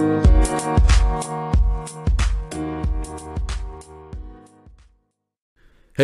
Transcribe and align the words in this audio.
Hey 0.00 0.06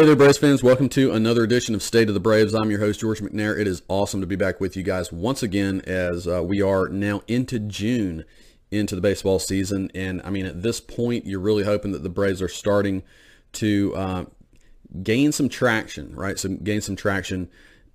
there, 0.05 0.15
Braves 0.15 0.37
fans. 0.37 0.63
Welcome 0.63 0.91
to 0.91 1.13
another 1.13 1.43
edition 1.43 1.75
of 1.75 1.83
State 1.83 2.09
of 2.09 2.15
the 2.15 2.21
Braves. 2.21 2.53
I'm 2.53 2.71
your 2.71 2.81
host, 2.81 3.01
George 3.01 3.23
McNair. 3.23 3.59
It 3.59 3.67
is 3.67 3.81
awesome 3.89 4.21
to 4.21 4.27
be 4.27 4.37
back 4.37 4.61
with 4.61 4.77
you 4.77 4.83
guys 4.83 5.11
once 5.11 5.43
again 5.43 5.81
as 5.87 6.29
uh, 6.29 6.43
we 6.45 6.61
are 6.61 6.91
now 6.91 7.23
into 7.27 7.59
June 7.59 8.27
into 8.71 8.95
the 8.95 9.01
baseball 9.01 9.39
season. 9.39 9.91
And 9.95 10.21
I 10.25 10.29
mean, 10.29 10.45
at 10.45 10.63
this 10.63 10.79
point, 10.79 11.25
you're 11.25 11.41
really 11.41 11.65
hoping 11.65 11.93
that 11.93 12.03
the 12.03 12.11
Braves 12.11 12.43
are 12.43 12.49
starting 12.49 13.03
to 13.53 13.95
uh, 13.97 14.25
gain 15.03 15.33
some 15.33 15.49
traction, 15.49 16.15
right? 16.15 16.39
So 16.39 16.51
gain 16.51 16.83
some 16.83 16.97
traction 16.97 17.49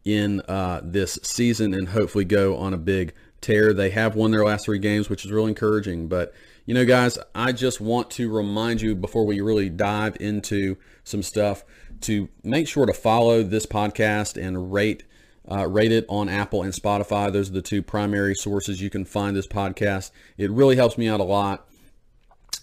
in 0.04 0.42
uh, 0.48 0.82
this 0.84 1.20
season 1.22 1.76
and 1.76 1.90
hopefully 1.90 2.26
go 2.26 2.58
on 2.58 2.74
a 2.74 2.78
big 2.78 3.14
tear. 3.42 3.74
They 3.74 3.90
have 3.90 4.16
won 4.16 4.32
their 4.32 4.46
last 4.46 4.66
three 4.66 4.80
games, 4.80 5.10
which 5.10 5.26
is 5.26 5.32
really 5.32 5.50
encouraging. 5.50 6.08
But, 6.08 6.34
you 6.66 6.74
know, 6.74 6.86
guys, 6.86 7.18
I 7.36 7.52
just 7.52 7.82
want 7.82 8.10
to 8.12 8.32
remind 8.32 8.82
you 8.82 8.96
before 8.96 9.26
we 9.26 9.42
really 9.42 9.70
dive 9.70 10.18
into 10.20 10.78
some 11.04 11.24
stuff 11.24 11.64
to 12.02 12.30
make 12.44 12.68
sure 12.68 12.86
to 12.86 12.94
follow 12.94 13.44
this 13.44 13.66
podcast 13.66 14.42
and 14.42 14.72
rate 14.72 15.04
uh, 15.50 15.68
rate 15.68 15.92
it 15.92 16.06
on 16.08 16.30
Apple 16.30 16.64
and 16.64 16.74
Spotify. 16.74 17.32
Those 17.32 17.50
are 17.50 17.54
the 17.54 17.62
two 17.62 17.82
primary 17.82 18.36
sources 18.36 18.82
you 18.82 18.90
can 18.90 19.06
find 19.06 19.36
this 19.36 19.48
podcast. 19.48 20.12
It 20.38 20.52
really 20.52 20.76
helps 20.76 20.98
me 20.98 21.08
out 21.08 21.20
a 21.20 21.24
lot, 21.24 21.68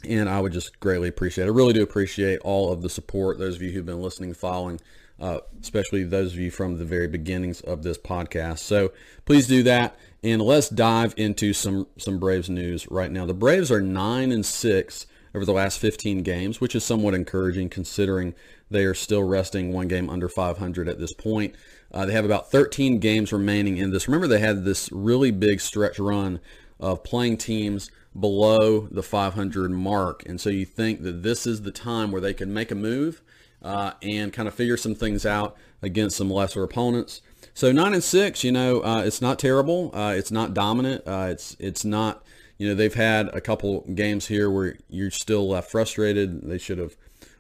and 0.08 0.28
I 0.28 0.41
would 0.41 0.52
just 0.52 0.78
greatly 0.80 1.08
appreciate. 1.08 1.45
it. 1.45 1.48
I 1.48 1.52
really 1.52 1.72
do 1.72 1.83
appreciate 1.83 2.38
all 2.41 2.72
of 2.72 2.83
the 2.83 2.88
support. 2.88 3.38
Those 3.38 3.56
of 3.56 3.62
you 3.62 3.72
who've 3.72 3.84
been 3.84 4.00
listening, 4.00 4.33
following, 4.33 4.80
uh, 5.20 5.38
especially 5.60 6.04
those 6.04 6.32
of 6.32 6.38
you 6.38 6.50
from 6.50 6.78
the 6.78 6.84
very 6.84 7.08
beginnings 7.08 7.60
of 7.60 7.82
this 7.82 7.98
podcast. 7.98 8.58
So 8.58 8.92
please 9.24 9.46
do 9.46 9.62
that, 9.64 9.96
and 10.22 10.41
let's 10.41 10.68
dive 10.68 11.14
into 11.16 11.52
some 11.52 11.86
some 11.96 12.18
Braves 12.18 12.48
news 12.48 12.91
right 12.91 13.10
now. 13.10 13.27
The 13.27 13.34
Braves 13.34 13.70
are 13.70 13.80
nine 13.80 14.33
and 14.33 14.44
six 14.44 15.06
over 15.34 15.44
the 15.44 15.52
last 15.52 15.78
15 15.78 16.22
games, 16.22 16.60
which 16.60 16.75
is 16.75 16.84
somewhat 16.84 17.14
encouraging 17.14 17.69
considering 17.69 18.34
they 18.70 18.84
are 18.84 18.94
still 18.94 19.22
resting 19.22 19.72
one 19.72 19.88
game 19.88 20.08
under 20.08 20.28
500 20.28 20.88
at 20.88 20.98
this 20.98 21.12
point. 21.12 21.55
Uh, 21.92 22.06
they 22.06 22.12
have 22.12 22.25
about 22.25 22.50
13 22.50 22.98
games 22.98 23.32
remaining 23.32 23.77
in 23.77 23.91
this. 23.91 24.08
Remember, 24.08 24.27
they 24.27 24.41
had 24.41 24.64
this 24.64 24.91
really 24.92 25.30
big 25.30 25.60
stretch 25.60 25.98
run 25.98 26.41
of 26.80 27.03
playing 27.03 27.36
teams 27.36 27.91
below 28.19 28.88
the 28.91 29.03
500 29.03 29.70
mark. 29.70 30.27
And 30.27 30.41
so 30.41 30.50
you 30.50 30.64
think 30.64 31.03
that 31.03 31.22
this 31.22 31.47
is 31.47 31.62
the 31.62 31.70
time 31.70 32.10
where 32.10 32.20
they 32.20 32.34
can 32.34 32.53
make 32.53 32.70
a 32.70 32.75
move 32.75 33.22
uh, 33.62 33.92
and 34.03 34.33
kind 34.33 34.48
of 34.48 34.55
figure 34.55 34.77
some 34.77 34.95
things 34.95 35.27
out 35.27 35.56
against 35.83 36.17
some 36.17 36.31
lesser 36.31 36.62
opponents. 36.62 37.20
So 37.55 37.73
nine 37.73 37.92
and 37.92 38.05
six, 38.05 38.45
you 38.45 38.53
know, 38.53 38.81
uh, 38.83 39.03
it's 39.05 39.20
not 39.20 39.39
terrible. 39.39 39.91
Uh, 39.92 40.15
it's 40.17 40.31
not 40.31 40.55
dominant. 40.55 41.03
Uh, 41.06 41.28
it's 41.31 41.56
it's 41.59 41.84
not, 41.84 42.23
you 42.56 42.69
know, 42.69 42.75
they've 42.75 42.95
had 42.95 43.28
a 43.28 43.41
couple 43.41 43.81
games 43.95 44.27
here 44.27 44.50
where 44.50 44.77
you're 44.89 45.11
still 45.11 45.48
left 45.48 45.70
frustrated. 45.70 46.48
They 46.48 46.59
should 46.59 46.78
have 46.78 46.97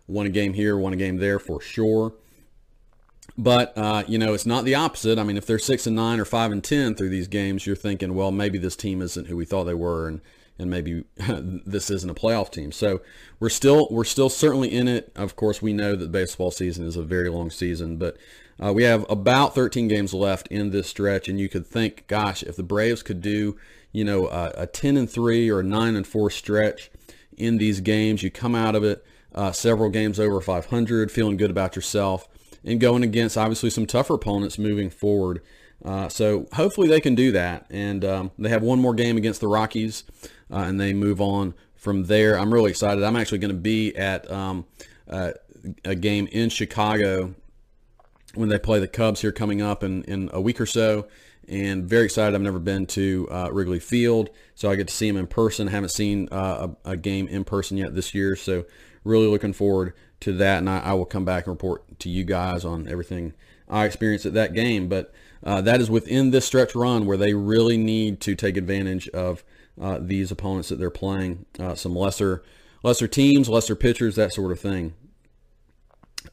won 0.06 0.26
a 0.26 0.30
game 0.30 0.54
here, 0.54 0.76
won 0.76 0.92
a 0.92 0.96
game 0.96 1.18
there 1.18 1.38
for 1.38 1.60
sure. 1.60 2.14
But 3.36 3.72
uh, 3.76 4.02
you 4.08 4.18
know, 4.18 4.34
it's 4.34 4.46
not 4.46 4.64
the 4.64 4.74
opposite. 4.74 5.18
I 5.18 5.22
mean, 5.22 5.36
if 5.36 5.46
they're 5.46 5.60
six 5.60 5.86
and 5.86 5.94
nine 5.94 6.18
or 6.18 6.24
five 6.24 6.50
and 6.50 6.64
ten 6.64 6.96
through 6.96 7.10
these 7.10 7.28
games, 7.28 7.66
you're 7.66 7.76
thinking, 7.76 8.14
well, 8.14 8.32
maybe 8.32 8.58
this 8.58 8.74
team 8.74 9.00
isn't 9.00 9.28
who 9.28 9.36
we 9.36 9.44
thought 9.44 9.64
they 9.64 9.74
were, 9.74 10.08
and 10.08 10.20
and 10.58 10.70
maybe 10.70 11.04
this 11.16 11.90
isn't 11.90 12.10
a 12.10 12.14
playoff 12.14 12.50
team. 12.50 12.72
So 12.72 13.00
we're 13.40 13.48
still 13.48 13.88
we're 13.90 14.04
still 14.04 14.28
certainly 14.28 14.72
in 14.72 14.88
it. 14.88 15.12
Of 15.14 15.36
course, 15.36 15.62
we 15.62 15.72
know 15.72 15.96
that 15.96 16.12
baseball 16.12 16.50
season 16.50 16.86
is 16.86 16.96
a 16.96 17.02
very 17.02 17.28
long 17.28 17.50
season, 17.50 17.96
but 17.96 18.16
uh, 18.62 18.72
we 18.72 18.82
have 18.82 19.06
about 19.08 19.54
13 19.54 19.86
games 19.86 20.12
left 20.12 20.48
in 20.48 20.70
this 20.70 20.88
stretch, 20.88 21.28
and 21.28 21.38
you 21.38 21.48
could 21.48 21.66
think, 21.66 22.06
gosh, 22.08 22.42
if 22.42 22.56
the 22.56 22.62
Braves 22.64 23.04
could 23.04 23.20
do, 23.20 23.56
you 23.92 24.04
know, 24.04 24.26
a, 24.26 24.52
a 24.56 24.66
10 24.66 24.96
and 24.96 25.08
three 25.08 25.48
or 25.48 25.60
a 25.60 25.64
nine 25.64 25.94
and 25.94 26.06
four 26.06 26.28
stretch 26.28 26.90
in 27.36 27.58
these 27.58 27.80
games, 27.80 28.22
you 28.22 28.30
come 28.30 28.56
out 28.56 28.74
of 28.74 28.82
it 28.82 29.04
uh, 29.34 29.52
several 29.52 29.90
games 29.90 30.18
over 30.18 30.40
500, 30.40 31.12
feeling 31.12 31.36
good 31.36 31.50
about 31.50 31.76
yourself, 31.76 32.28
and 32.64 32.80
going 32.80 33.04
against 33.04 33.38
obviously 33.38 33.70
some 33.70 33.86
tougher 33.86 34.14
opponents 34.14 34.58
moving 34.58 34.90
forward. 34.90 35.40
Uh, 35.84 36.08
so 36.08 36.46
hopefully 36.52 36.88
they 36.88 37.00
can 37.00 37.14
do 37.14 37.32
that. 37.32 37.66
And 37.70 38.04
um, 38.04 38.30
they 38.38 38.48
have 38.48 38.62
one 38.62 38.80
more 38.80 38.94
game 38.94 39.16
against 39.16 39.40
the 39.40 39.48
Rockies, 39.48 40.04
uh, 40.50 40.58
and 40.58 40.80
they 40.80 40.92
move 40.92 41.20
on 41.20 41.54
from 41.76 42.04
there. 42.04 42.38
I'm 42.38 42.52
really 42.52 42.70
excited. 42.70 43.02
I'm 43.04 43.16
actually 43.16 43.38
going 43.38 43.52
to 43.52 43.60
be 43.60 43.96
at 43.96 44.30
um, 44.30 44.66
uh, 45.08 45.32
a 45.84 45.94
game 45.94 46.28
in 46.32 46.50
Chicago 46.50 47.34
when 48.34 48.48
they 48.48 48.58
play 48.58 48.78
the 48.78 48.88
Cubs 48.88 49.20
here 49.20 49.32
coming 49.32 49.62
up 49.62 49.82
in, 49.82 50.04
in 50.04 50.30
a 50.32 50.40
week 50.40 50.60
or 50.60 50.66
so. 50.66 51.06
And 51.48 51.84
very 51.84 52.04
excited. 52.04 52.34
I've 52.34 52.42
never 52.42 52.58
been 52.58 52.84
to 52.88 53.26
uh, 53.30 53.48
Wrigley 53.50 53.80
Field, 53.80 54.28
so 54.54 54.70
I 54.70 54.76
get 54.76 54.88
to 54.88 54.94
see 54.94 55.08
them 55.08 55.16
in 55.16 55.26
person. 55.26 55.68
I 55.68 55.70
haven't 55.70 55.88
seen 55.90 56.28
uh, 56.30 56.68
a, 56.84 56.90
a 56.90 56.96
game 56.96 57.26
in 57.26 57.44
person 57.44 57.78
yet 57.78 57.94
this 57.94 58.14
year, 58.14 58.36
so 58.36 58.66
really 59.02 59.28
looking 59.28 59.54
forward 59.54 59.94
to 60.20 60.32
that, 60.34 60.58
and 60.58 60.68
I, 60.68 60.80
I, 60.80 60.92
will 60.92 61.06
come 61.06 61.24
back 61.24 61.46
and 61.46 61.52
report 61.52 61.98
to 62.00 62.10
you 62.10 62.24
guys 62.24 62.66
on 62.66 62.86
everything 62.86 63.32
I 63.66 63.86
experienced 63.86 64.26
at 64.26 64.34
that 64.34 64.52
game. 64.52 64.88
But 64.88 65.12
uh, 65.44 65.60
that 65.60 65.80
is 65.80 65.90
within 65.90 66.30
this 66.30 66.44
stretch 66.44 66.74
run 66.74 67.06
where 67.06 67.16
they 67.16 67.34
really 67.34 67.76
need 67.76 68.20
to 68.20 68.34
take 68.34 68.56
advantage 68.56 69.08
of 69.10 69.44
uh, 69.80 69.98
these 70.00 70.30
opponents 70.30 70.68
that 70.68 70.78
they're 70.78 70.90
playing, 70.90 71.46
uh, 71.58 71.74
some 71.74 71.94
lesser 71.94 72.42
lesser 72.82 73.08
teams, 73.08 73.48
lesser 73.48 73.74
pitchers, 73.74 74.16
that 74.16 74.32
sort 74.32 74.52
of 74.52 74.60
thing. 74.60 74.94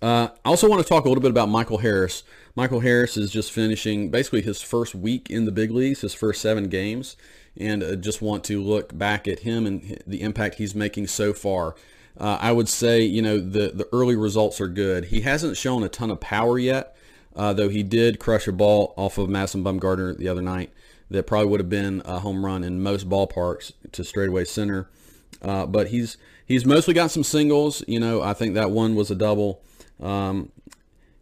Uh, 0.02 0.30
I 0.44 0.50
also 0.50 0.70
want 0.70 0.82
to 0.82 0.88
talk 0.88 1.06
a 1.06 1.08
little 1.08 1.22
bit 1.22 1.32
about 1.32 1.50
Michael 1.50 1.78
Harris. 1.78 2.24
Michael 2.56 2.80
Harris 2.80 3.18
is 3.18 3.32
just 3.32 3.52
finishing 3.52 4.10
basically 4.10 4.42
his 4.42 4.62
first 4.62 4.96
week 4.96 5.30
in 5.30 5.46
the 5.46 5.52
big 5.52 5.72
leagues, 5.72 6.02
his 6.02 6.14
first 6.14 6.42
seven 6.42 6.70
games, 6.70 7.16
and 7.58 7.84
uh, 7.84 7.96
just 7.96 8.22
want 8.22 8.44
to 8.46 8.62
look 8.62 8.98
back 8.98 9.28
at 9.28 9.40
him 9.40 9.66
and 9.66 10.02
the 10.06 10.22
impact 10.22 10.56
he's 10.56 10.76
making 10.76 11.08
so 11.08 11.34
far. 11.34 11.76
Uh, 12.18 12.38
I 12.40 12.52
would 12.52 12.70
say, 12.70 13.02
you 13.02 13.22
know, 13.22 13.40
the, 13.40 13.72
the 13.74 13.88
early 13.92 14.16
results 14.16 14.62
are 14.62 14.68
good. 14.68 15.06
He 15.06 15.22
hasn't 15.22 15.58
shown 15.58 15.84
a 15.84 15.90
ton 15.90 16.12
of 16.12 16.20
power 16.20 16.58
yet, 16.58 16.95
uh, 17.36 17.54
though 17.54 17.70
he 17.70 17.84
did 17.84 18.20
crush 18.20 18.48
a 18.48 18.52
ball 18.52 18.94
off 18.96 19.18
of 19.18 19.30
Madison 19.30 19.64
Bumgarner 19.64 20.18
the 20.18 20.28
other 20.28 20.42
night 20.42 20.72
that 21.10 21.28
probably 21.28 21.48
would 21.48 21.60
have 21.60 21.70
been 21.70 22.02
a 22.06 22.20
home 22.20 22.46
run 22.46 22.64
in 22.64 22.82
most 22.82 23.10
ballparks 23.10 23.72
to 23.92 24.04
straightaway 24.04 24.46
center. 24.46 24.90
Uh, 25.42 25.66
but 25.66 25.88
he's 25.88 26.18
he's 26.46 26.66
mostly 26.66 26.94
got 26.94 27.12
some 27.12 27.24
singles. 27.24 27.84
You 27.88 28.00
know, 28.00 28.22
I 28.22 28.34
think 28.34 28.56
that 28.56 28.72
one 28.72 28.96
was 28.96 29.12
a 29.12 29.16
double. 29.16 29.62
Um, 30.02 30.52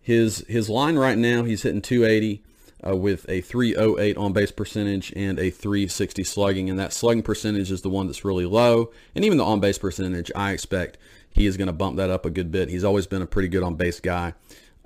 his 0.01 0.45
his 0.47 0.69
line 0.69 0.97
right 0.97 1.17
now, 1.17 1.43
he's 1.43 1.63
hitting 1.63 1.81
280 1.81 2.41
uh, 2.85 2.95
with 2.95 3.27
a 3.29 3.41
308 3.41 4.17
on 4.17 4.33
base 4.33 4.51
percentage 4.51 5.11
and 5.15 5.39
a 5.39 5.49
360 5.49 6.23
slugging. 6.23 6.69
And 6.69 6.79
that 6.79 6.93
slugging 6.93 7.23
percentage 7.23 7.71
is 7.71 7.81
the 7.81 7.89
one 7.89 8.07
that's 8.07 8.23
really 8.23 8.45
low. 8.45 8.91
And 9.15 9.25
even 9.25 9.37
the 9.37 9.45
on 9.45 9.59
base 9.59 9.77
percentage, 9.77 10.31
I 10.35 10.51
expect 10.51 10.97
he 11.31 11.45
is 11.45 11.57
going 11.57 11.67
to 11.67 11.73
bump 11.73 11.97
that 11.97 12.09
up 12.09 12.25
a 12.25 12.29
good 12.29 12.51
bit. 12.51 12.69
He's 12.69 12.83
always 12.83 13.07
been 13.07 13.21
a 13.21 13.27
pretty 13.27 13.47
good 13.47 13.63
on 13.63 13.75
base 13.75 13.99
guy 13.99 14.33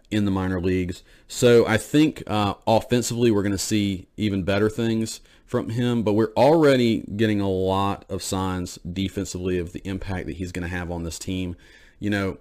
in 0.10 0.26
the 0.26 0.32
minor 0.32 0.62
leagues. 0.62 1.04
So 1.28 1.66
I 1.68 1.78
think 1.78 2.24
uh, 2.28 2.56
offensively, 2.66 3.32
we're 3.32 3.44
going 3.44 3.52
to 3.52 3.58
see 3.58 4.08
even 4.16 4.44
better 4.44 4.70
things 4.70 5.22
from 5.46 5.70
him, 5.70 6.04
but 6.04 6.14
we're 6.14 6.34
already 6.34 7.04
getting 7.16 7.42
a 7.42 7.50
lot 7.50 8.06
of 8.10 8.22
signs 8.22 8.78
defensively 8.80 9.58
of 9.58 9.74
the 9.74 9.80
impact 9.88 10.28
that 10.28 10.38
he's 10.38 10.52
going 10.52 10.70
to 10.70 10.76
have 10.76 10.92
on 10.92 11.04
this 11.04 11.18
team. 11.18 11.56
You 12.00 12.10
know, 12.10 12.38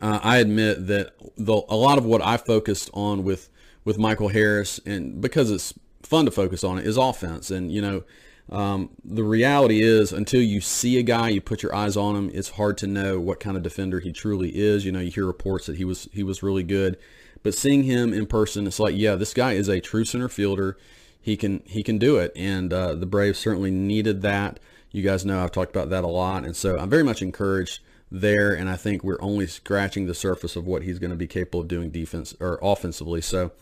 uh, 0.00 0.20
I 0.22 0.38
admit 0.38 0.86
that 0.86 1.14
the, 1.36 1.62
a 1.68 1.76
lot 1.76 1.98
of 1.98 2.04
what 2.04 2.22
I 2.22 2.36
focused 2.36 2.90
on 2.94 3.24
with 3.24 3.48
with 3.82 3.98
Michael 3.98 4.28
Harris, 4.28 4.78
and 4.84 5.20
because 5.20 5.50
it's 5.50 5.72
fun 6.02 6.26
to 6.26 6.30
focus 6.30 6.62
on 6.62 6.78
it, 6.78 6.86
is 6.86 6.96
offense. 6.96 7.50
And 7.50 7.72
you 7.72 7.80
know, 7.80 8.04
um, 8.50 8.90
the 9.04 9.22
reality 9.22 9.80
is, 9.80 10.12
until 10.12 10.42
you 10.42 10.60
see 10.60 10.98
a 10.98 11.02
guy, 11.02 11.28
you 11.28 11.40
put 11.40 11.62
your 11.62 11.74
eyes 11.74 11.96
on 11.96 12.16
him. 12.16 12.30
It's 12.34 12.50
hard 12.50 12.76
to 12.78 12.88
know 12.88 13.20
what 13.20 13.38
kind 13.38 13.56
of 13.56 13.62
defender 13.62 14.00
he 14.00 14.12
truly 14.12 14.50
is. 14.50 14.84
You 14.84 14.90
know, 14.90 14.98
you 14.98 15.12
hear 15.12 15.24
reports 15.26 15.66
that 15.66 15.76
he 15.76 15.84
was 15.84 16.08
he 16.12 16.24
was 16.24 16.42
really 16.42 16.64
good, 16.64 16.98
but 17.44 17.54
seeing 17.54 17.84
him 17.84 18.12
in 18.12 18.26
person, 18.26 18.66
it's 18.66 18.80
like, 18.80 18.96
yeah, 18.96 19.14
this 19.14 19.34
guy 19.34 19.52
is 19.52 19.68
a 19.68 19.80
true 19.80 20.04
center 20.04 20.28
fielder. 20.28 20.76
He 21.20 21.36
can 21.36 21.62
he 21.64 21.84
can 21.84 21.98
do 21.98 22.16
it, 22.16 22.32
and 22.34 22.72
uh, 22.72 22.94
the 22.94 23.06
Braves 23.06 23.38
certainly 23.38 23.70
needed 23.70 24.22
that. 24.22 24.58
You 24.90 25.04
guys 25.04 25.24
know 25.24 25.44
I've 25.44 25.52
talked 25.52 25.70
about 25.70 25.90
that 25.90 26.02
a 26.02 26.08
lot, 26.08 26.44
and 26.44 26.56
so 26.56 26.76
I'm 26.76 26.90
very 26.90 27.04
much 27.04 27.22
encouraged 27.22 27.80
there, 28.10 28.52
and 28.52 28.68
I 28.68 28.74
think 28.74 29.04
we're 29.04 29.22
only 29.22 29.46
scratching 29.46 30.06
the 30.06 30.14
surface 30.14 30.56
of 30.56 30.66
what 30.66 30.82
he's 30.82 30.98
going 30.98 31.12
to 31.12 31.16
be 31.16 31.28
capable 31.28 31.60
of 31.60 31.68
doing 31.68 31.90
defense 31.90 32.34
or 32.40 32.58
offensively. 32.60 33.20
So, 33.20 33.52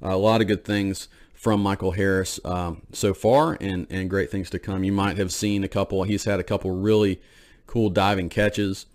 uh, 0.00 0.14
a 0.14 0.16
lot 0.16 0.40
of 0.40 0.46
good 0.46 0.64
things 0.64 1.08
from 1.36 1.62
Michael 1.62 1.92
Harris 1.92 2.40
um, 2.44 2.82
so 2.92 3.14
far, 3.14 3.56
and 3.60 3.86
and 3.90 4.10
great 4.10 4.30
things 4.30 4.50
to 4.50 4.58
come. 4.58 4.82
You 4.82 4.92
might 4.92 5.16
have 5.18 5.32
seen 5.32 5.62
a 5.62 5.68
couple. 5.68 6.02
He's 6.02 6.24
had 6.24 6.40
a 6.40 6.44
couple 6.44 6.70
really 6.72 7.20
cool 7.66 7.90
diving 7.90 8.28
catches 8.28 8.86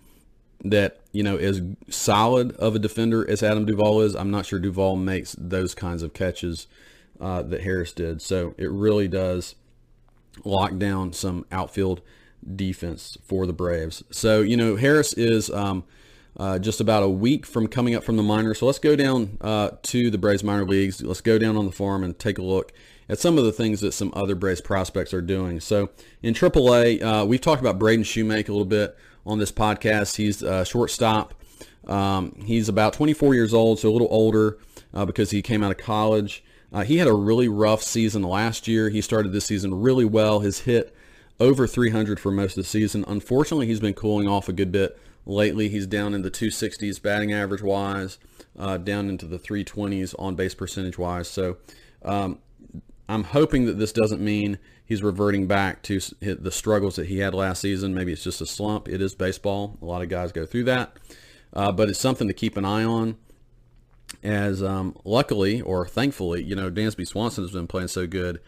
that 0.64 1.00
you 1.12 1.22
know 1.22 1.36
as 1.36 1.60
solid 1.88 2.52
of 2.56 2.74
a 2.74 2.78
defender 2.78 3.28
as 3.28 3.42
Adam 3.42 3.64
Duvall 3.64 4.02
is. 4.02 4.14
I'm 4.14 4.30
not 4.30 4.46
sure 4.46 4.58
Duvall 4.58 4.96
makes 4.96 5.34
those 5.38 5.74
kinds 5.74 6.02
of 6.02 6.12
catches 6.12 6.66
uh, 7.20 7.42
that 7.42 7.62
Harris 7.62 7.92
did. 7.92 8.20
So 8.20 8.54
it 8.58 8.70
really 8.70 9.08
does 9.08 9.54
lock 10.44 10.76
down 10.78 11.12
some 11.12 11.46
outfield 11.52 12.00
defense 12.56 13.16
for 13.22 13.46
the 13.46 13.52
Braves. 13.52 14.02
So, 14.10 14.40
you 14.40 14.56
know, 14.56 14.76
Harris 14.76 15.12
is 15.12 15.48
um, 15.50 15.84
uh, 16.36 16.58
just 16.58 16.80
about 16.80 17.02
a 17.02 17.08
week 17.08 17.44
from 17.46 17.68
coming 17.68 17.94
up 17.94 18.04
from 18.04 18.16
the 18.16 18.22
minor. 18.22 18.54
So 18.54 18.66
let's 18.66 18.78
go 18.78 18.96
down 18.96 19.38
uh, 19.40 19.70
to 19.82 20.10
the 20.10 20.18
Braves 20.18 20.42
minor 20.42 20.64
leagues. 20.64 21.02
Let's 21.02 21.20
go 21.20 21.38
down 21.38 21.56
on 21.56 21.66
the 21.66 21.72
farm 21.72 22.02
and 22.02 22.18
take 22.18 22.38
a 22.38 22.42
look 22.42 22.72
at 23.08 23.18
some 23.18 23.36
of 23.36 23.44
the 23.44 23.52
things 23.52 23.80
that 23.80 23.92
some 23.92 24.12
other 24.14 24.34
Braves 24.34 24.60
prospects 24.60 25.12
are 25.12 25.20
doing. 25.20 25.60
So 25.60 25.90
in 26.22 26.34
AAA, 26.34 27.02
uh, 27.02 27.26
we've 27.26 27.40
talked 27.40 27.60
about 27.60 27.78
Braden 27.78 28.04
Shewmake 28.04 28.48
a 28.48 28.52
little 28.52 28.64
bit 28.64 28.96
on 29.26 29.38
this 29.38 29.52
podcast. 29.52 30.16
He's 30.16 30.42
a 30.42 30.64
shortstop. 30.64 31.34
Um, 31.86 32.34
he's 32.44 32.68
about 32.68 32.92
24 32.92 33.34
years 33.34 33.52
old, 33.52 33.78
so 33.78 33.90
a 33.90 33.92
little 33.92 34.08
older 34.10 34.58
uh, 34.94 35.04
because 35.04 35.30
he 35.30 35.42
came 35.42 35.62
out 35.62 35.70
of 35.70 35.78
college. 35.78 36.44
Uh, 36.72 36.84
he 36.84 36.98
had 36.98 37.08
a 37.08 37.12
really 37.12 37.48
rough 37.48 37.82
season 37.82 38.22
last 38.22 38.66
year. 38.66 38.88
He 38.88 39.02
started 39.02 39.32
this 39.32 39.44
season 39.44 39.74
really 39.74 40.04
well. 40.04 40.40
His 40.40 40.60
hit 40.60 40.94
over 41.38 41.66
300 41.66 42.18
for 42.18 42.30
most 42.30 42.56
of 42.56 42.64
the 42.64 42.68
season. 42.68 43.04
Unfortunately, 43.06 43.66
he's 43.66 43.80
been 43.80 43.94
cooling 43.94 44.28
off 44.28 44.48
a 44.48 44.52
good 44.52 44.72
bit 44.72 44.98
lately. 45.24 45.68
He's 45.68 45.86
down 45.86 46.14
in 46.14 46.22
the 46.22 46.30
260s 46.30 47.00
batting 47.00 47.32
average 47.32 47.62
wise, 47.62 48.18
uh, 48.58 48.78
down 48.78 49.08
into 49.08 49.26
the 49.26 49.38
320s 49.38 50.14
on 50.18 50.34
base 50.34 50.54
percentage 50.54 50.98
wise. 50.98 51.28
So 51.28 51.58
um, 52.04 52.38
I'm 53.08 53.24
hoping 53.24 53.66
that 53.66 53.78
this 53.78 53.92
doesn't 53.92 54.20
mean 54.20 54.58
he's 54.84 55.02
reverting 55.02 55.46
back 55.46 55.82
to 55.84 56.00
the 56.20 56.52
struggles 56.52 56.96
that 56.96 57.06
he 57.06 57.18
had 57.18 57.34
last 57.34 57.60
season. 57.60 57.94
Maybe 57.94 58.12
it's 58.12 58.24
just 58.24 58.40
a 58.40 58.46
slump. 58.46 58.88
It 58.88 59.00
is 59.00 59.14
baseball. 59.14 59.78
A 59.80 59.84
lot 59.84 60.02
of 60.02 60.08
guys 60.08 60.32
go 60.32 60.46
through 60.46 60.64
that. 60.64 60.96
Uh, 61.52 61.70
but 61.70 61.88
it's 61.88 62.00
something 62.00 62.28
to 62.28 62.34
keep 62.34 62.56
an 62.56 62.64
eye 62.64 62.84
on 62.84 63.16
as 64.22 64.62
um, 64.62 64.96
luckily 65.04 65.60
or 65.60 65.86
thankfully, 65.86 66.42
you 66.42 66.54
know, 66.54 66.70
Dansby 66.70 67.06
Swanson 67.06 67.44
has 67.44 67.52
been 67.52 67.66
playing 67.66 67.88
so 67.88 68.06
good 68.06 68.40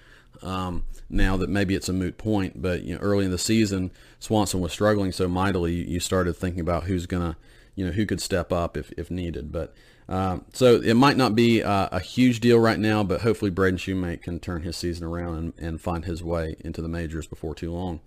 um, 0.42 0.84
now 1.08 1.36
that 1.36 1.48
maybe 1.48 1.74
it's 1.74 1.88
a 1.88 1.92
moot 1.92 2.18
point. 2.18 2.60
But 2.60 2.82
you 2.82 2.94
know, 2.94 3.00
early 3.00 3.24
in 3.24 3.30
the 3.30 3.38
season, 3.38 3.90
Swanson 4.24 4.60
was 4.60 4.72
struggling 4.72 5.12
so 5.12 5.28
mightily, 5.28 5.74
you 5.74 6.00
started 6.00 6.34
thinking 6.34 6.60
about 6.60 6.84
who's 6.84 7.06
gonna, 7.06 7.36
you 7.74 7.86
know, 7.86 7.92
who 7.92 8.06
could 8.06 8.20
step 8.20 8.52
up 8.52 8.76
if, 8.76 8.92
if 8.96 9.10
needed. 9.10 9.52
But 9.52 9.74
um, 10.08 10.44
so 10.52 10.80
it 10.80 10.94
might 10.94 11.16
not 11.16 11.34
be 11.34 11.62
uh, 11.62 11.88
a 11.92 12.00
huge 12.00 12.40
deal 12.40 12.58
right 12.58 12.78
now, 12.78 13.02
but 13.02 13.20
hopefully 13.20 13.50
Braden 13.50 13.78
Shewmake 13.78 14.22
can 14.22 14.40
turn 14.40 14.62
his 14.62 14.76
season 14.76 15.06
around 15.06 15.36
and, 15.36 15.52
and 15.58 15.80
find 15.80 16.04
his 16.04 16.22
way 16.22 16.56
into 16.60 16.82
the 16.82 16.88
majors 16.88 17.26
before 17.26 17.54
too 17.54 17.72
long. 17.72 18.00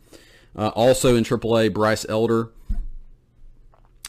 Uh, 0.55 0.69
also 0.69 1.15
in 1.15 1.23
AAA, 1.23 1.73
Bryce 1.73 2.05
Elder 2.09 2.51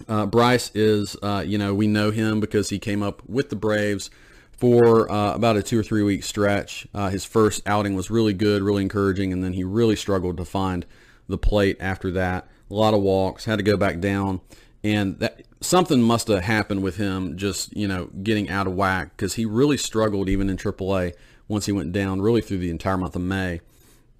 uh, 0.06 0.26
Bryce 0.26 0.70
is, 0.74 1.16
uh, 1.22 1.42
you 1.44 1.58
know, 1.58 1.74
we 1.74 1.86
know 1.86 2.10
him 2.10 2.40
because 2.40 2.68
he 2.68 2.78
came 2.78 3.02
up 3.02 3.22
with 3.26 3.48
the 3.50 3.56
Braves 3.56 4.10
for 4.52 5.10
uh, 5.10 5.34
about 5.34 5.56
a 5.56 5.62
two 5.62 5.80
or 5.80 5.82
three 5.82 6.02
week 6.02 6.22
stretch. 6.22 6.86
Uh, 6.94 7.08
his 7.08 7.24
first 7.24 7.62
outing 7.66 7.94
was 7.94 8.10
really 8.10 8.34
good, 8.34 8.62
really 8.62 8.82
encouraging, 8.82 9.32
and 9.32 9.42
then 9.42 9.54
he 9.54 9.64
really 9.64 9.96
struggled 9.96 10.36
to 10.36 10.44
find 10.44 10.86
the 11.28 11.38
plate 11.38 11.76
after 11.80 12.10
that. 12.12 12.48
A 12.70 12.74
lot 12.74 12.94
of 12.94 13.00
walks, 13.00 13.44
had 13.44 13.56
to 13.56 13.62
go 13.62 13.76
back 13.76 14.00
down, 14.00 14.40
and 14.82 15.18
that 15.20 15.42
something 15.60 16.02
must 16.02 16.28
have 16.28 16.42
happened 16.42 16.82
with 16.82 16.96
him 16.96 17.36
just, 17.36 17.74
you 17.76 17.88
know, 17.88 18.06
getting 18.22 18.48
out 18.48 18.66
of 18.66 18.74
whack 18.74 19.16
because 19.16 19.34
he 19.34 19.44
really 19.44 19.76
struggled 19.76 20.28
even 20.28 20.48
in 20.48 20.56
AAA 20.56 21.14
once 21.48 21.66
he 21.66 21.72
went 21.72 21.92
down 21.92 22.20
really 22.20 22.40
through 22.40 22.58
the 22.58 22.70
entire 22.70 22.96
month 22.96 23.16
of 23.16 23.22
May 23.22 23.60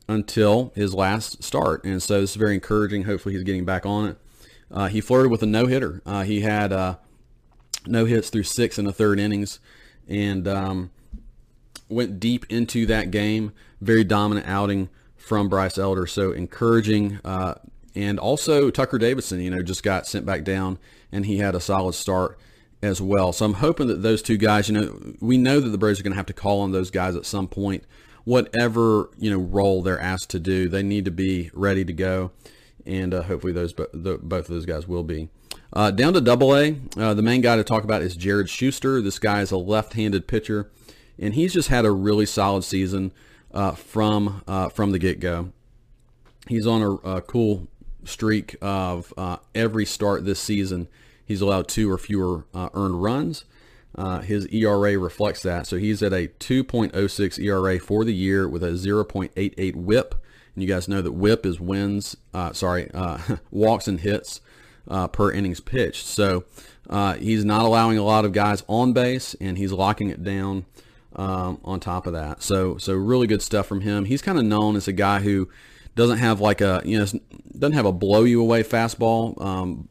until 0.09 0.73
his 0.75 0.95
last 0.95 1.43
start. 1.43 1.85
And 1.85 2.03
so 2.03 2.23
it's 2.23 2.35
very 2.35 2.55
encouraging. 2.55 3.05
Hopefully 3.05 3.35
he's 3.35 3.45
getting 3.45 3.65
back 3.65 3.85
on 3.85 4.09
it. 4.09 4.17
Uh, 4.71 4.89
he 4.89 5.01
flirted 5.01 5.31
with 5.31 5.43
a 5.43 5.47
no 5.47 5.67
hitter. 5.67 6.03
Uh, 6.05 6.23
he 6.25 6.41
had 6.41 6.73
uh, 6.73 6.97
no 7.87 8.05
hits 8.05 8.31
through 8.31 8.43
six 8.43 8.79
and 8.79 8.87
the 8.87 8.93
third 8.93 9.19
innings, 9.19 9.61
and 10.09 10.47
um, 10.49 10.91
went 11.89 12.21
deep 12.21 12.47
into 12.49 12.87
that 12.87 13.11
game. 13.11 13.53
Very 13.81 14.05
dominant 14.05 14.47
outing 14.47 14.89
from 15.29 15.49
Bryce 15.49 15.79
Elder. 15.79 16.07
So 16.07 16.33
encouraging. 16.33 17.21
Uh, 17.25 17.55
and 17.95 18.19
also 18.19 18.71
Tucker 18.71 18.99
Davidson, 18.99 19.41
you 19.41 19.51
know, 19.51 19.63
just 19.63 19.83
got 19.83 20.07
sent 20.07 20.25
back 20.25 20.45
down, 20.45 20.79
and 21.11 21.27
he 21.27 21.39
had 21.39 21.55
a 21.55 21.61
solid 21.61 21.95
start 21.95 22.39
as 22.83 23.01
well. 23.01 23.33
So 23.33 23.45
I'm 23.45 23.55
hoping 23.55 23.89
that 23.89 24.03
those 24.03 24.23
two 24.23 24.37
guys, 24.37 24.69
you 24.69 24.81
know, 24.81 25.15
we 25.21 25.37
know 25.37 25.59
that 25.59 25.71
the 25.71 25.79
Braves 25.79 25.99
are 25.99 26.03
going 26.03 26.13
to 26.13 26.17
have 26.17 26.27
to 26.27 26.33
call 26.33 26.61
on 26.61 26.73
those 26.73 26.91
guys 26.91 27.17
at 27.17 27.27
some 27.27 27.49
point. 27.49 27.85
Whatever 28.25 29.11
you 29.19 29.31
know 29.31 29.39
role 29.39 29.83
they're 29.83 30.01
asked 30.01 30.31
to 30.31 30.39
do, 30.39 30.69
they 30.69 30.83
need 30.83 31.07
to 31.07 31.11
be 31.11 31.51
ready 31.55 31.85
to 31.85 31.93
go 31.93 32.31
and 32.89 33.13
uh, 33.13 33.23
hopefully 33.23 33.53
those 33.53 33.75
the, 33.75 34.19
both 34.21 34.49
of 34.49 34.49
those 34.49 34.67
guys 34.67 34.89
will 34.89 35.05
be. 35.05 35.29
Uh, 35.73 35.91
down 35.91 36.15
to 36.15 36.21
Double 36.21 36.57
A, 36.57 36.75
uh, 36.97 37.13
the 37.13 37.23
main 37.23 37.43
guy 37.43 37.57
to 37.57 37.63
talk 37.63 37.85
about 37.85 38.01
is 38.01 38.17
Jared 38.17 38.49
Schuster. 38.49 39.03
This 39.03 39.19
guy 39.19 39.43
is 39.43 39.51
a 39.51 39.59
left-handed 39.59 40.27
pitcher, 40.27 40.71
and 41.19 41.35
he's 41.35 41.53
just 41.53 41.69
had 41.69 41.85
a 41.85 41.91
really 41.91 42.25
solid 42.25 42.65
season 42.65 43.13
uh, 43.59 43.73
from 43.73 44.43
uh, 44.47 44.69
from 44.69 44.93
the 44.93 44.99
get-go. 44.99 45.53
He's 46.47 46.67
on 46.67 46.83
a, 46.83 46.91
a 47.17 47.21
cool 47.21 47.69
streak 48.05 48.57
of 48.63 49.13
uh, 49.17 49.39
every 49.55 49.85
start 49.85 50.25
this 50.25 50.41
season. 50.41 50.89
He's 51.27 51.41
allowed 51.41 51.69
two 51.69 51.91
or 51.91 51.99
fewer 51.99 52.47
earned 52.55 53.03
runs. 53.03 53.45
his 54.23 54.47
ERA 54.47 54.97
reflects 54.99 55.43
that. 55.43 55.67
So 55.67 55.77
he's 55.77 56.03
at 56.03 56.13
a 56.15 56.29
2.06 56.29 57.39
ERA 57.39 57.79
for 57.79 58.05
the 58.05 58.15
year 58.15 58.49
with 58.49 58.63
a 58.63 58.71
0.88 58.71 59.75
WHIP 59.75 60.15
and 60.59 60.63
you 60.65 60.75
guys 60.75 60.89
know 60.89 61.01
that 61.01 61.13
WHIP 61.13 61.47
is 61.47 61.61
wins, 61.61 62.17
uh, 62.35 62.53
sorry, 62.53 62.91
uh, 62.93 63.19
walks 63.53 63.87
and 63.87 64.01
hits 64.01 64.41
uh, 64.89 65.07
per 65.07 65.31
innings 65.31 65.61
pitched. 65.61 66.05
So 66.05 66.45
uh, 66.91 67.15
he's 67.15 67.45
not 67.45 67.65
allowing 67.65 67.97
a 67.97 68.03
lot 68.03 68.25
of 68.25 68.33
guys 68.33 68.65
on 68.67 68.93
base, 68.93 69.35
and 69.41 69.57
he's 69.57 69.71
locking 69.71 70.11
it 70.11 70.25
down 70.25 70.67
um, 71.17 71.61
on 71.65 71.81
top 71.81 72.07
of 72.07 72.13
that. 72.13 72.43
So 72.43 72.79
so 72.79 72.95
really 72.95 73.27
good 73.27 73.43
stuff 73.43 73.67
from 73.67 73.81
him. 73.81 74.05
He's 74.05 74.23
kind 74.23 74.39
of 74.39 74.45
known 74.45 74.77
as 74.77 74.89
a 74.89 74.93
guy 74.93 75.21
who 75.21 75.49
doesn't 75.95 76.19
have 76.19 76.41
like 76.41 76.61
a 76.61 76.83
you 76.85 76.99
know 76.99 77.07
doesn't 77.59 77.75
have 77.75 77.87
a 77.87 77.93
blow 77.93 78.25
you 78.25 78.41
away 78.41 78.63
fastball, 78.63 79.41
um, 79.43 79.89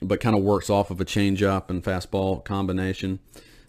but 0.00 0.20
kind 0.20 0.36
of 0.36 0.42
works 0.42 0.70
off 0.70 0.90
of 0.90 1.00
a 1.00 1.04
changeup 1.04 1.70
and 1.70 1.82
fastball 1.82 2.44
combination. 2.44 3.20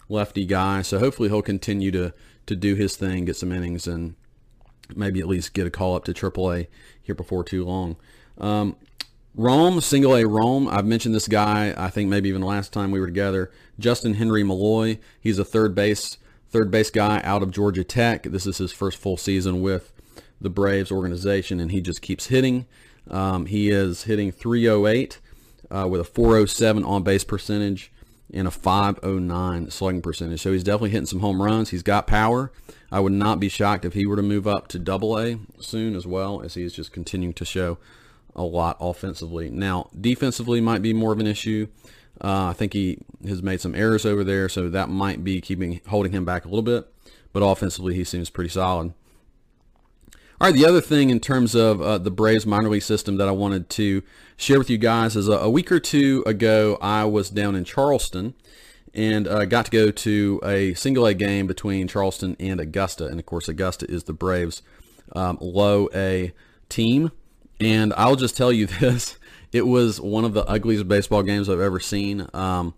Lefty 0.08 0.44
guy, 0.44 0.82
so 0.82 0.98
hopefully 0.98 1.28
he'll 1.28 1.42
continue 1.42 1.90
to 1.90 2.12
to 2.46 2.56
do 2.56 2.74
his 2.74 2.96
thing, 2.96 3.24
get 3.24 3.36
some 3.36 3.52
innings, 3.52 3.86
and 3.86 4.14
maybe 4.94 5.20
at 5.20 5.26
least 5.26 5.54
get 5.54 5.66
a 5.66 5.70
call 5.70 5.96
up 5.96 6.04
to 6.04 6.12
AAA 6.12 6.66
here 7.02 7.14
before 7.14 7.42
too 7.42 7.64
long. 7.64 7.96
Um, 8.38 8.76
Rome, 9.34 9.80
single 9.80 10.14
A 10.14 10.26
Rome. 10.26 10.68
I've 10.68 10.86
mentioned 10.86 11.14
this 11.14 11.26
guy. 11.26 11.74
I 11.76 11.88
think 11.90 12.08
maybe 12.08 12.28
even 12.28 12.42
last 12.42 12.72
time 12.72 12.90
we 12.90 13.00
were 13.00 13.06
together. 13.06 13.50
Justin 13.78 14.14
Henry 14.14 14.44
Malloy. 14.44 14.98
He's 15.20 15.38
a 15.38 15.44
third 15.44 15.74
base 15.74 16.18
third 16.54 16.70
base 16.70 16.88
guy 16.88 17.20
out 17.24 17.42
of 17.42 17.50
Georgia 17.50 17.82
Tech. 17.82 18.22
This 18.22 18.46
is 18.46 18.58
his 18.58 18.70
first 18.70 18.96
full 18.96 19.16
season 19.16 19.60
with 19.60 19.92
the 20.40 20.48
Braves 20.48 20.92
organization, 20.92 21.58
and 21.58 21.72
he 21.72 21.80
just 21.80 22.00
keeps 22.00 22.26
hitting. 22.28 22.66
Um, 23.10 23.46
he 23.46 23.70
is 23.70 24.04
hitting 24.04 24.30
308 24.30 25.18
uh, 25.72 25.88
with 25.90 26.00
a 26.00 26.04
407 26.04 26.84
on 26.84 27.02
base 27.02 27.24
percentage 27.24 27.90
and 28.32 28.46
a 28.46 28.52
509 28.52 29.68
slugging 29.70 30.00
percentage. 30.00 30.42
So 30.42 30.52
he's 30.52 30.62
definitely 30.62 30.90
hitting 30.90 31.06
some 31.06 31.18
home 31.18 31.42
runs. 31.42 31.70
He's 31.70 31.82
got 31.82 32.06
power. 32.06 32.52
I 32.92 33.00
would 33.00 33.12
not 33.12 33.40
be 33.40 33.48
shocked 33.48 33.84
if 33.84 33.94
he 33.94 34.06
were 34.06 34.14
to 34.14 34.22
move 34.22 34.46
up 34.46 34.68
to 34.68 34.78
double 34.78 35.18
A 35.18 35.40
soon 35.58 35.96
as 35.96 36.06
well, 36.06 36.40
as 36.40 36.54
he 36.54 36.62
is 36.62 36.72
just 36.72 36.92
continuing 36.92 37.34
to 37.34 37.44
show 37.44 37.78
a 38.36 38.44
lot 38.44 38.76
offensively. 38.78 39.50
Now, 39.50 39.90
defensively 40.00 40.60
might 40.60 40.82
be 40.82 40.92
more 40.92 41.12
of 41.12 41.18
an 41.18 41.26
issue. 41.26 41.66
Uh, 42.20 42.46
I 42.46 42.52
think 42.52 42.72
he 42.72 42.98
has 43.26 43.42
made 43.42 43.60
some 43.60 43.74
errors 43.74 44.06
over 44.06 44.24
there, 44.24 44.48
so 44.48 44.68
that 44.68 44.88
might 44.88 45.24
be 45.24 45.40
keeping 45.40 45.80
holding 45.88 46.12
him 46.12 46.24
back 46.24 46.44
a 46.44 46.48
little 46.48 46.62
bit. 46.62 46.86
But 47.32 47.40
offensively, 47.40 47.94
he 47.94 48.04
seems 48.04 48.30
pretty 48.30 48.50
solid. 48.50 48.94
All 50.40 50.48
right, 50.48 50.54
the 50.54 50.66
other 50.66 50.80
thing 50.80 51.10
in 51.10 51.20
terms 51.20 51.54
of 51.54 51.80
uh, 51.80 51.98
the 51.98 52.10
Braves 52.10 52.44
minor 52.44 52.68
league 52.68 52.82
system 52.82 53.16
that 53.16 53.28
I 53.28 53.32
wanted 53.32 53.68
to 53.70 54.02
share 54.36 54.58
with 54.58 54.68
you 54.68 54.78
guys 54.78 55.16
is 55.16 55.28
a, 55.28 55.32
a 55.34 55.50
week 55.50 55.70
or 55.70 55.80
two 55.80 56.22
ago, 56.26 56.76
I 56.80 57.04
was 57.04 57.30
down 57.30 57.54
in 57.54 57.64
Charleston 57.64 58.34
and 58.92 59.26
uh, 59.26 59.44
got 59.44 59.66
to 59.66 59.70
go 59.70 59.90
to 59.90 60.40
a 60.44 60.74
single 60.74 61.06
A 61.06 61.14
game 61.14 61.46
between 61.46 61.88
Charleston 61.88 62.36
and 62.38 62.60
Augusta. 62.60 63.06
And 63.06 63.18
of 63.18 63.26
course, 63.26 63.48
Augusta 63.48 63.90
is 63.90 64.04
the 64.04 64.12
Braves' 64.12 64.62
um, 65.14 65.38
low 65.40 65.88
A 65.94 66.32
team. 66.68 67.10
And 67.60 67.92
I'll 67.96 68.16
just 68.16 68.36
tell 68.36 68.52
you 68.52 68.66
this 68.80 69.16
it 69.54 69.68
was 69.68 70.00
one 70.00 70.24
of 70.24 70.34
the 70.34 70.44
ugliest 70.46 70.88
baseball 70.88 71.22
games 71.22 71.48
I've 71.48 71.60
ever 71.60 71.78
seen. 71.78 72.26
Um, 72.34 72.74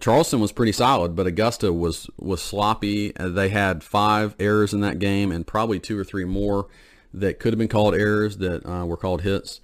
Charleston 0.00 0.40
was 0.40 0.50
pretty 0.50 0.72
solid, 0.72 1.14
but 1.14 1.28
Augusta 1.28 1.72
was 1.72 2.10
was 2.18 2.42
sloppy. 2.42 3.16
Uh, 3.16 3.28
they 3.28 3.50
had 3.50 3.84
five 3.84 4.34
errors 4.40 4.74
in 4.74 4.80
that 4.80 4.98
game, 4.98 5.30
and 5.30 5.46
probably 5.46 5.78
two 5.78 5.96
or 5.96 6.02
three 6.02 6.24
more 6.24 6.66
that 7.14 7.38
could 7.38 7.52
have 7.52 7.58
been 7.58 7.68
called 7.68 7.94
errors 7.94 8.38
that 8.38 8.66
uh, 8.66 8.84
were 8.84 8.96
called 8.96 9.22
hits. 9.22 9.60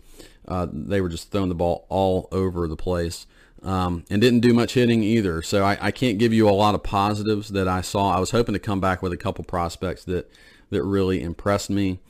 Uh, 0.46 0.68
they 0.73 1.00
were 1.00 1.08
just 1.08 1.32
throwing 1.32 1.49
the 1.49 1.54
ball 1.56 1.87
all 1.88 2.28
over 2.30 2.68
the 2.68 2.76
place 2.76 3.26
um, 3.64 4.04
and 4.08 4.20
didn't 4.20 4.40
do 4.40 4.54
much 4.54 4.75
hitting 4.75 5.02
either. 5.02 5.42
So 5.42 5.64
I, 5.64 5.76
I, 5.80 5.90
can't 5.90 6.18
give 6.18 6.34
you 6.34 6.49
a 6.49 6.52
lot 6.52 6.75
of 6.75 6.82
positives 6.82 7.49
that 7.50 7.66
I 7.66 7.80
saw. 7.80 8.14
I 8.14 8.20
was 8.20 8.30
hoping 8.30 8.52
to 8.52 8.58
come 8.58 8.78
back 8.78 9.02
with 9.02 9.12
a 9.12 9.16
couple 9.16 9.42
prospects 9.44 10.04
that 10.04 10.30
that 10.70 10.82
really 10.82 11.23
impressed 11.23 11.70
me. 11.70 12.00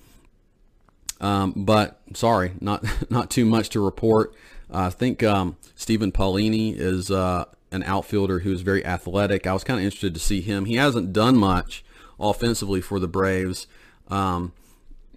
Um, 1.21 1.53
but 1.57 2.01
sorry, 2.15 2.53
not 2.61 2.85
not 3.11 3.31
too 3.31 3.45
much 3.45 3.71
to 3.71 3.85
report. 3.85 4.35
Uh, 4.73 4.87
I 4.87 4.91
think 4.91 5.23
um, 5.23 5.57
Stephen 5.75 6.13
Paolini 6.13 6.75
is 6.77 7.11
uh, 7.11 7.45
an 7.71 7.83
outfielder 7.85 8.41
who's 8.41 8.63
very 8.63 8.85
athletic. 8.85 9.47
I 9.47 9.53
was 9.53 9.65
kind 9.65 9.79
of 9.79 9.85
interested 9.85 10.15
to 10.15 10.21
see 10.21 10.41
him. 10.41 10.65
He 10.65 10.77
hasn't 10.77 11.13
done 11.13 11.37
much 11.37 11.85
offensively 12.19 12.81
for 12.81 12.99
the 12.99 13.09
Braves. 13.09 13.67
Um, 14.09 14.53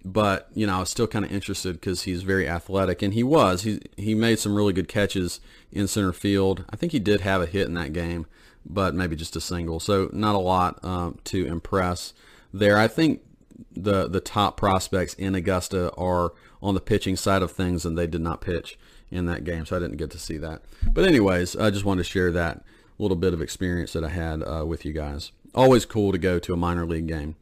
but 0.04 0.48
you 0.54 0.66
know 0.66 0.76
I 0.76 0.80
was 0.80 0.90
still 0.90 1.06
kind 1.06 1.24
of 1.24 1.32
interested 1.32 1.74
because 1.74 2.02
he's 2.02 2.22
very 2.22 2.48
athletic, 2.48 3.02
and 3.02 3.14
he 3.14 3.22
was. 3.22 3.62
He 3.62 3.80
he 3.96 4.14
made 4.14 4.38
some 4.38 4.54
really 4.54 4.72
good 4.72 4.88
catches 4.88 5.40
in 5.72 5.88
center 5.88 6.12
field. 6.12 6.64
I 6.70 6.76
think 6.76 6.92
he 6.92 6.98
did 6.98 7.22
have 7.22 7.42
a 7.42 7.46
hit 7.46 7.66
in 7.66 7.74
that 7.74 7.92
game, 7.92 8.26
but 8.64 8.94
maybe 8.94 9.16
just 9.16 9.36
a 9.36 9.40
single. 9.40 9.80
So 9.80 10.08
not 10.12 10.34
a 10.34 10.38
lot 10.38 10.82
um, 10.84 11.18
to 11.24 11.46
impress 11.46 12.14
there. 12.52 12.78
I 12.78 12.88
think 12.88 13.22
the 13.72 14.08
the 14.08 14.20
top 14.20 14.56
prospects 14.56 15.14
in 15.14 15.34
Augusta 15.34 15.92
are 15.94 16.32
on 16.62 16.74
the 16.74 16.80
pitching 16.80 17.16
side 17.16 17.42
of 17.42 17.52
things, 17.52 17.84
and 17.84 17.96
they 17.96 18.06
did 18.06 18.20
not 18.20 18.40
pitch 18.40 18.78
in 19.10 19.26
that 19.26 19.44
game, 19.44 19.64
so 19.64 19.76
I 19.76 19.78
didn't 19.78 19.96
get 19.96 20.10
to 20.10 20.18
see 20.18 20.36
that. 20.38 20.62
But 20.92 21.04
anyways, 21.04 21.56
I 21.56 21.70
just 21.70 21.84
wanted 21.84 22.02
to 22.02 22.08
share 22.08 22.30
that 22.32 22.62
little 22.98 23.16
bit 23.16 23.32
of 23.32 23.40
experience 23.40 23.92
that 23.92 24.04
I 24.04 24.08
had 24.08 24.42
uh, 24.42 24.64
with 24.66 24.84
you 24.84 24.92
guys. 24.92 25.32
Always 25.54 25.86
cool 25.86 26.12
to 26.12 26.18
go 26.18 26.38
to 26.38 26.52
a 26.52 26.56
minor 26.56 26.84
league 26.84 27.06
game. 27.06 27.36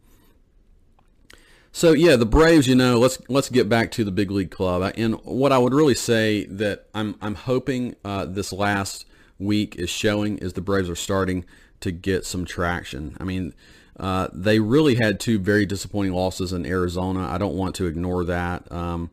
So 1.72 1.92
yeah, 1.92 2.16
the 2.16 2.26
Braves, 2.26 2.66
you 2.66 2.74
know, 2.74 2.98
let's 2.98 3.18
let's 3.28 3.50
get 3.50 3.68
back 3.68 3.90
to 3.92 4.04
the 4.04 4.10
big 4.10 4.30
league 4.30 4.50
club. 4.50 4.92
And 4.96 5.16
what 5.24 5.52
I 5.52 5.58
would 5.58 5.74
really 5.74 5.94
say 5.94 6.46
that 6.46 6.86
I'm 6.94 7.16
I'm 7.20 7.34
hoping 7.34 7.96
uh, 8.04 8.24
this 8.24 8.52
last 8.52 9.04
week 9.38 9.76
is 9.76 9.90
showing 9.90 10.38
is 10.38 10.54
the 10.54 10.62
Braves 10.62 10.88
are 10.88 10.96
starting 10.96 11.44
to 11.80 11.90
get 11.90 12.24
some 12.24 12.46
traction. 12.46 13.14
I 13.20 13.24
mean, 13.24 13.52
uh, 13.98 14.28
they 14.32 14.58
really 14.58 14.96
had 14.96 15.18
two 15.18 15.38
very 15.38 15.64
disappointing 15.64 16.12
losses 16.12 16.52
in 16.52 16.66
Arizona. 16.66 17.28
I 17.30 17.38
don't 17.38 17.54
want 17.54 17.74
to 17.76 17.86
ignore 17.86 18.24
that. 18.24 18.70
Um, 18.70 19.10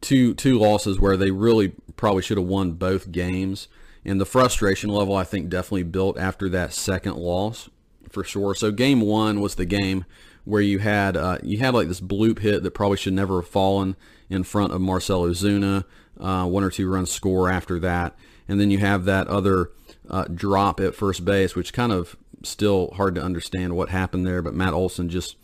two 0.00 0.34
two 0.34 0.58
losses 0.58 0.98
where 0.98 1.16
they 1.16 1.30
really 1.30 1.72
probably 1.96 2.22
should 2.22 2.38
have 2.38 2.46
won 2.46 2.72
both 2.72 3.12
games. 3.12 3.68
And 4.04 4.20
the 4.20 4.26
frustration 4.26 4.90
level, 4.90 5.16
I 5.16 5.24
think, 5.24 5.48
definitely 5.48 5.84
built 5.84 6.18
after 6.18 6.48
that 6.50 6.74
second 6.74 7.16
loss 7.16 7.70
for 8.10 8.22
sure. 8.22 8.54
So 8.54 8.70
game 8.70 9.00
one 9.00 9.40
was 9.40 9.54
the 9.54 9.64
game 9.64 10.04
where 10.44 10.60
you 10.60 10.78
had 10.78 11.16
uh, 11.16 11.38
you 11.42 11.58
had 11.58 11.74
like 11.74 11.88
this 11.88 12.00
bloop 12.00 12.40
hit 12.40 12.62
that 12.62 12.72
probably 12.72 12.96
should 12.96 13.12
never 13.12 13.40
have 13.40 13.50
fallen 13.50 13.96
in 14.28 14.42
front 14.42 14.72
of 14.72 14.80
Marcell 14.80 15.22
Ozuna. 15.22 15.84
Uh, 16.18 16.46
one 16.46 16.62
or 16.62 16.70
two 16.70 16.88
runs 16.88 17.10
score 17.10 17.50
after 17.50 17.80
that, 17.80 18.14
and 18.46 18.60
then 18.60 18.70
you 18.70 18.78
have 18.78 19.04
that 19.04 19.26
other 19.26 19.70
uh, 20.08 20.24
drop 20.24 20.78
at 20.78 20.94
first 20.94 21.24
base, 21.24 21.56
which 21.56 21.72
kind 21.72 21.90
of 21.90 22.16
still 22.44 22.90
hard 22.94 23.14
to 23.14 23.22
understand 23.22 23.76
what 23.76 23.88
happened 23.88 24.26
there. 24.26 24.42
But 24.42 24.54
Matt 24.54 24.72
Olson 24.72 25.08
just 25.08 25.36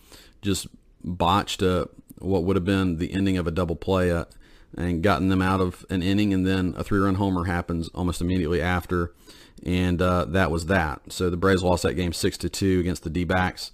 just 0.42 0.66
botched 1.02 1.62
a, 1.62 1.88
what 2.18 2.44
would 2.44 2.56
have 2.56 2.64
been 2.64 2.98
the 2.98 3.12
ending 3.12 3.38
of 3.38 3.46
a 3.46 3.50
double 3.50 3.76
play 3.76 4.10
uh, 4.10 4.24
and 4.76 5.02
gotten 5.02 5.28
them 5.28 5.42
out 5.42 5.60
of 5.60 5.84
an 5.90 6.02
inning, 6.02 6.32
and 6.32 6.46
then 6.46 6.74
a 6.76 6.84
three-run 6.84 7.16
homer 7.16 7.44
happens 7.44 7.88
almost 7.94 8.20
immediately 8.20 8.60
after, 8.60 9.12
and 9.64 10.00
uh, 10.00 10.24
that 10.26 10.50
was 10.50 10.66
that. 10.66 11.00
So 11.08 11.28
the 11.28 11.36
Braves 11.36 11.62
lost 11.62 11.82
that 11.82 11.94
game 11.94 12.12
six 12.12 12.36
to 12.38 12.48
two 12.48 12.80
against 12.80 13.02
the 13.02 13.10
D-backs. 13.10 13.72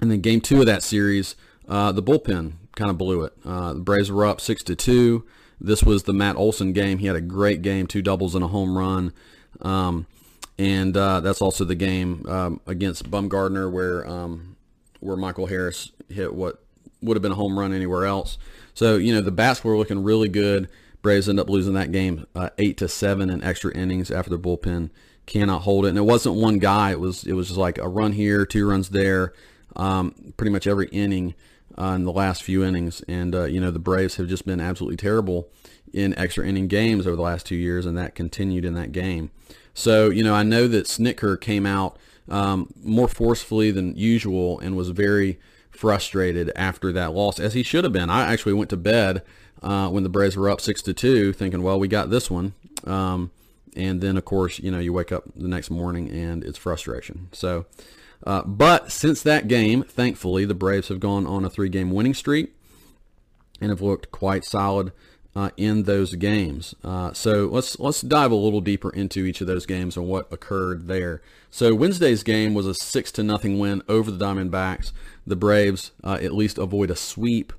And 0.00 0.10
then 0.10 0.20
game 0.20 0.40
two 0.40 0.60
of 0.60 0.66
that 0.66 0.82
series, 0.82 1.36
uh, 1.68 1.92
the 1.92 2.02
bullpen 2.02 2.54
kind 2.74 2.90
of 2.90 2.98
blew 2.98 3.22
it. 3.22 3.34
Uh, 3.44 3.74
the 3.74 3.80
Braves 3.80 4.10
were 4.10 4.26
up 4.26 4.40
six 4.40 4.62
to 4.64 4.74
two. 4.74 5.26
This 5.60 5.82
was 5.82 6.04
the 6.04 6.14
Matt 6.14 6.36
Olson 6.36 6.72
game. 6.72 6.98
He 6.98 7.06
had 7.06 7.16
a 7.16 7.20
great 7.20 7.60
game, 7.60 7.86
two 7.86 8.00
doubles 8.00 8.34
and 8.34 8.42
a 8.42 8.48
home 8.48 8.78
run. 8.78 9.12
Um, 9.60 10.06
and 10.60 10.96
uh, 10.96 11.20
that's 11.20 11.40
also 11.40 11.64
the 11.64 11.74
game 11.74 12.24
um, 12.28 12.60
against 12.66 13.10
Bumgarner 13.10 13.70
where 13.70 14.06
um, 14.06 14.56
where 15.00 15.16
Michael 15.16 15.46
Harris 15.46 15.90
hit 16.08 16.34
what 16.34 16.62
would 17.00 17.16
have 17.16 17.22
been 17.22 17.32
a 17.32 17.36
home 17.36 17.58
run 17.58 17.72
anywhere 17.72 18.04
else. 18.04 18.36
So 18.74 18.96
you 18.96 19.14
know 19.14 19.22
the 19.22 19.32
bats 19.32 19.64
were 19.64 19.76
looking 19.76 20.02
really 20.02 20.28
good. 20.28 20.68
Braves 21.02 21.28
end 21.28 21.40
up 21.40 21.48
losing 21.48 21.72
that 21.74 21.92
game 21.92 22.26
uh, 22.34 22.50
eight 22.58 22.76
to 22.76 22.88
seven 22.88 23.30
in 23.30 23.42
extra 23.42 23.74
innings 23.74 24.10
after 24.10 24.30
the 24.30 24.38
bullpen 24.38 24.90
cannot 25.24 25.62
hold 25.62 25.86
it. 25.86 25.90
And 25.90 25.98
it 25.98 26.02
wasn't 26.02 26.34
one 26.34 26.58
guy. 26.58 26.90
It 26.90 27.00
was 27.00 27.24
it 27.24 27.32
was 27.32 27.48
just 27.48 27.58
like 27.58 27.78
a 27.78 27.88
run 27.88 28.12
here, 28.12 28.44
two 28.44 28.68
runs 28.68 28.90
there 28.90 29.32
um, 29.76 30.34
pretty 30.36 30.50
much 30.50 30.66
every 30.66 30.88
inning 30.88 31.34
uh, 31.78 31.92
in 31.94 32.04
the 32.04 32.12
last 32.12 32.42
few 32.42 32.64
innings. 32.64 33.02
And, 33.08 33.34
uh, 33.34 33.44
you 33.44 33.60
know, 33.60 33.70
the 33.70 33.78
Braves 33.78 34.16
have 34.16 34.28
just 34.28 34.46
been 34.46 34.60
absolutely 34.60 34.96
terrible 34.96 35.48
in 35.92 36.16
extra 36.18 36.46
inning 36.46 36.68
games 36.68 37.06
over 37.06 37.16
the 37.16 37.22
last 37.22 37.46
two 37.46 37.56
years, 37.56 37.86
and 37.86 37.96
that 37.98 38.14
continued 38.14 38.64
in 38.64 38.74
that 38.74 38.92
game. 38.92 39.30
So, 39.74 40.10
you 40.10 40.22
know, 40.22 40.34
I 40.34 40.42
know 40.42 40.68
that 40.68 40.86
Snitker 40.86 41.40
came 41.40 41.66
out 41.66 41.96
um, 42.28 42.72
more 42.82 43.08
forcefully 43.08 43.70
than 43.70 43.96
usual 43.96 44.58
and 44.60 44.76
was 44.76 44.90
very 44.90 45.38
frustrated 45.70 46.52
after 46.54 46.92
that 46.92 47.12
loss, 47.12 47.40
as 47.40 47.54
he 47.54 47.62
should 47.62 47.84
have 47.84 47.92
been. 47.92 48.10
I 48.10 48.32
actually 48.32 48.52
went 48.52 48.70
to 48.70 48.76
bed 48.76 49.22
uh, 49.62 49.88
when 49.88 50.02
the 50.02 50.08
Braves 50.08 50.36
were 50.36 50.50
up 50.50 50.60
six 50.60 50.82
to 50.82 50.92
two, 50.92 51.32
thinking, 51.32 51.62
well, 51.62 51.78
we 51.78 51.88
got 51.88 52.10
this 52.10 52.30
one. 52.30 52.54
Um, 52.84 53.30
and 53.76 54.00
then, 54.00 54.16
of 54.16 54.24
course, 54.24 54.58
you 54.58 54.70
know, 54.70 54.78
you 54.78 54.92
wake 54.92 55.12
up 55.12 55.24
the 55.34 55.48
next 55.48 55.70
morning 55.70 56.10
and 56.10 56.44
it's 56.44 56.58
frustration. 56.58 57.28
So, 57.32 57.66
uh, 58.26 58.42
but 58.42 58.90
since 58.92 59.22
that 59.22 59.48
game, 59.48 59.82
thankfully, 59.82 60.44
the 60.44 60.54
Braves 60.54 60.88
have 60.88 61.00
gone 61.00 61.26
on 61.26 61.44
a 61.44 61.50
three-game 61.50 61.90
winning 61.90 62.14
streak 62.14 62.52
and 63.60 63.70
have 63.70 63.80
looked 63.80 64.10
quite 64.10 64.44
solid 64.44 64.92
uh, 65.36 65.50
in 65.56 65.84
those 65.84 66.14
games. 66.16 66.74
Uh, 66.82 67.12
so 67.12 67.46
let's 67.46 67.78
let's 67.78 68.00
dive 68.00 68.32
a 68.32 68.36
little 68.36 68.60
deeper 68.60 68.90
into 68.90 69.24
each 69.24 69.40
of 69.40 69.46
those 69.46 69.66
games 69.66 69.96
and 69.96 70.06
what 70.06 70.32
occurred 70.32 70.88
there. 70.88 71.22
So 71.50 71.74
Wednesday's 71.74 72.22
game 72.22 72.54
was 72.54 72.66
a 72.66 72.74
six 72.74 73.12
to 73.12 73.22
nothing 73.22 73.58
win 73.58 73.82
over 73.88 74.10
the 74.10 74.24
Diamondbacks. 74.24 74.92
The 75.26 75.36
Braves 75.36 75.92
uh, 76.02 76.18
at 76.20 76.32
least 76.32 76.58
avoid 76.58 76.90
a 76.90 76.96
sweep 76.96 77.52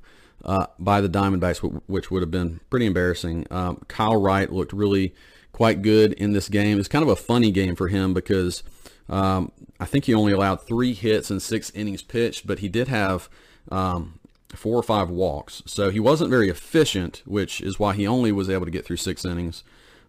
uh, 0.44 0.68
by 0.80 1.02
the 1.02 1.10
Diamondbacks, 1.10 1.60
which 1.88 2.12
would 2.12 2.22
have 2.22 2.32
been 2.32 2.60
pretty 2.70 2.86
embarrassing. 2.86 3.48
Um, 3.52 3.82
Kyle 3.88 4.20
Wright 4.20 4.52
looked 4.52 4.74
really 4.74 5.14
quite 5.52 5.82
good 5.82 6.14
in 6.14 6.34
this 6.34 6.50
game. 6.50 6.80
It's 6.80 6.88
kind 6.88 7.04
of 7.04 7.10
a 7.10 7.16
funny 7.16 7.52
game 7.52 7.76
for 7.76 7.88
him 7.88 8.14
because 8.14 8.64
um, 9.10 9.52
I 9.80 9.86
think 9.86 10.06
he 10.06 10.14
only 10.14 10.32
allowed 10.32 10.66
three 10.66 10.94
hits 10.94 11.30
and 11.30 11.42
six 11.42 11.70
innings 11.72 12.02
pitched, 12.02 12.48
but 12.48 12.60
he 12.60 12.70
did 12.70 12.88
have 12.88 13.30
um, 13.70 14.20
four 14.56 14.78
or 14.78 14.84
five 14.84 15.10
walks. 15.10 15.64
So 15.66 15.90
he 15.90 16.00
wasn't 16.00 16.30
very 16.30 16.50
efficient, 16.50 17.22
which 17.26 17.62
is 17.62 17.80
why 17.80 17.94
he 17.94 18.06
only 18.06 18.32
was 18.32 18.50
able 18.50 18.66
to 18.66 18.72
get 18.72 18.86
through 18.86 18.98
six 18.98 19.26
innings. 19.26 19.64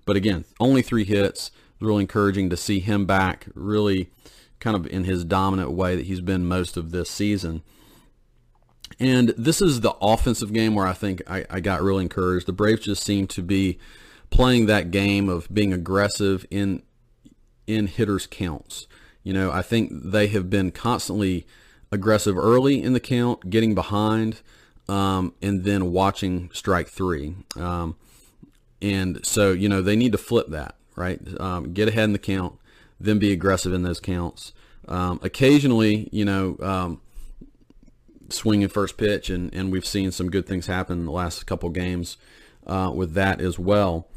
But 0.05 0.17
again, 0.17 0.45
only 0.61 0.83
three 0.83 1.05
hits. 1.05 1.51
Really 1.81 2.03
encouraging 2.03 2.49
to 2.51 2.57
see 2.57 2.79
him 2.79 3.07
back, 3.07 3.47
really 3.55 4.09
kind 4.61 4.77
of 4.77 4.87
in 4.87 5.03
his 5.03 5.25
dominant 5.25 5.73
way 5.73 5.97
that 5.97 6.07
he's 6.07 6.21
been 6.21 6.47
most 6.47 6.77
of 6.77 6.93
this 6.93 7.11
season. 7.11 7.63
And 9.01 9.31
this 9.31 9.61
is 9.61 9.81
the 9.81 9.95
offensive 10.01 10.53
game 10.53 10.77
where 10.77 10.87
I 10.87 10.93
think 10.93 11.23
I, 11.29 11.45
I 11.51 11.59
got 11.59 11.83
really 11.83 12.05
encouraged. 12.05 12.47
The 12.47 12.53
Braves 12.53 12.83
just 12.83 13.03
seem 13.03 13.27
to 13.29 13.43
be 13.43 13.79
playing 14.31 14.67
that 14.67 14.93
game 14.93 15.29
of 15.29 15.53
being 15.53 15.73
aggressive 15.73 16.47
in 16.51 16.83
in 17.67 17.89
hitters 17.89 18.27
counts. 18.27 18.87
You 19.25 19.33
know, 19.33 19.51
I 19.51 19.63
think 19.63 19.91
they 19.93 20.29
have 20.29 20.51
been 20.51 20.71
constantly 20.71 21.47
aggressive 21.93 22.37
early 22.37 22.83
in 22.83 22.95
the 22.95 23.01
count, 23.01 23.51
getting 23.51 23.75
behind, 23.75 24.41
um, 24.89 25.35
and 25.41 25.63
then 25.63 25.93
watching 25.93 26.51
strike 26.53 26.89
three. 26.89 27.37
Um, 27.57 27.97
and 28.81 29.25
so, 29.25 29.53
you 29.53 29.69
know, 29.69 29.81
they 29.81 29.95
need 29.95 30.13
to 30.13 30.19
flip 30.19 30.49
that, 30.49 30.75
right? 30.97 31.21
Um, 31.39 31.73
get 31.73 31.87
ahead 31.87 32.05
in 32.05 32.13
the 32.13 32.19
count, 32.19 32.55
then 32.99 33.19
be 33.19 33.31
aggressive 33.31 33.73
in 33.73 33.83
those 33.83 34.01
counts. 34.01 34.53
Um, 34.89 35.21
occasionally, 35.23 36.09
you 36.11 36.25
know, 36.25 36.57
um, 36.61 37.01
swinging 38.31 38.69
first 38.69 38.97
pitch, 38.97 39.31
and, 39.31 39.55
and 39.55 39.71
we've 39.71 39.87
seen 39.87 40.11
some 40.11 40.31
good 40.31 40.47
things 40.47 40.67
happen 40.67 41.01
in 41.01 41.05
the 41.05 41.13
last 41.13 41.47
couple 41.47 41.69
games 41.69 42.17
uh, 42.67 42.91
with 42.93 43.13
that 43.15 43.41
as 43.41 43.59
well. 43.59 44.09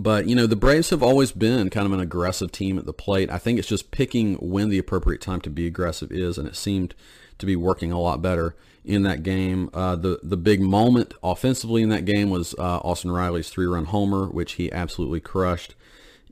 But, 0.00 0.28
you 0.28 0.36
know, 0.36 0.46
the 0.46 0.54
Braves 0.54 0.90
have 0.90 1.02
always 1.02 1.32
been 1.32 1.70
kind 1.70 1.84
of 1.84 1.92
an 1.92 1.98
aggressive 1.98 2.52
team 2.52 2.78
at 2.78 2.86
the 2.86 2.92
plate. 2.92 3.30
I 3.30 3.38
think 3.38 3.58
it's 3.58 3.66
just 3.66 3.90
picking 3.90 4.36
when 4.36 4.68
the 4.68 4.78
appropriate 4.78 5.20
time 5.20 5.40
to 5.40 5.50
be 5.50 5.66
aggressive 5.66 6.12
is, 6.12 6.38
and 6.38 6.46
it 6.46 6.54
seemed 6.54 6.94
to 7.38 7.46
be 7.46 7.56
working 7.56 7.90
a 7.90 7.98
lot 7.98 8.22
better 8.22 8.54
in 8.84 9.02
that 9.02 9.24
game. 9.24 9.68
Uh, 9.74 9.96
the, 9.96 10.20
the 10.22 10.36
big 10.36 10.60
moment 10.60 11.14
offensively 11.20 11.82
in 11.82 11.88
that 11.88 12.04
game 12.04 12.30
was 12.30 12.54
uh, 12.60 12.78
Austin 12.78 13.10
Riley's 13.10 13.50
three-run 13.50 13.86
homer, 13.86 14.28
which 14.28 14.52
he 14.52 14.70
absolutely 14.70 15.18
crushed, 15.18 15.74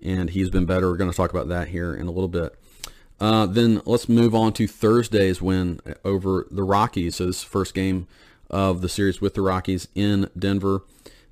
and 0.00 0.30
he's 0.30 0.48
been 0.48 0.64
better. 0.64 0.88
We're 0.88 0.96
going 0.96 1.10
to 1.10 1.16
talk 1.16 1.30
about 1.30 1.48
that 1.48 1.66
here 1.68 1.92
in 1.92 2.06
a 2.06 2.12
little 2.12 2.28
bit. 2.28 2.56
Uh, 3.18 3.46
then 3.46 3.82
let's 3.84 4.08
move 4.08 4.32
on 4.32 4.52
to 4.52 4.68
Thursday's 4.68 5.42
win 5.42 5.80
over 6.04 6.46
the 6.52 6.62
Rockies. 6.62 7.16
So 7.16 7.26
this 7.26 7.42
first 7.42 7.74
game 7.74 8.06
of 8.48 8.80
the 8.80 8.88
series 8.88 9.20
with 9.20 9.34
the 9.34 9.42
Rockies 9.42 9.88
in 9.96 10.30
Denver 10.38 10.82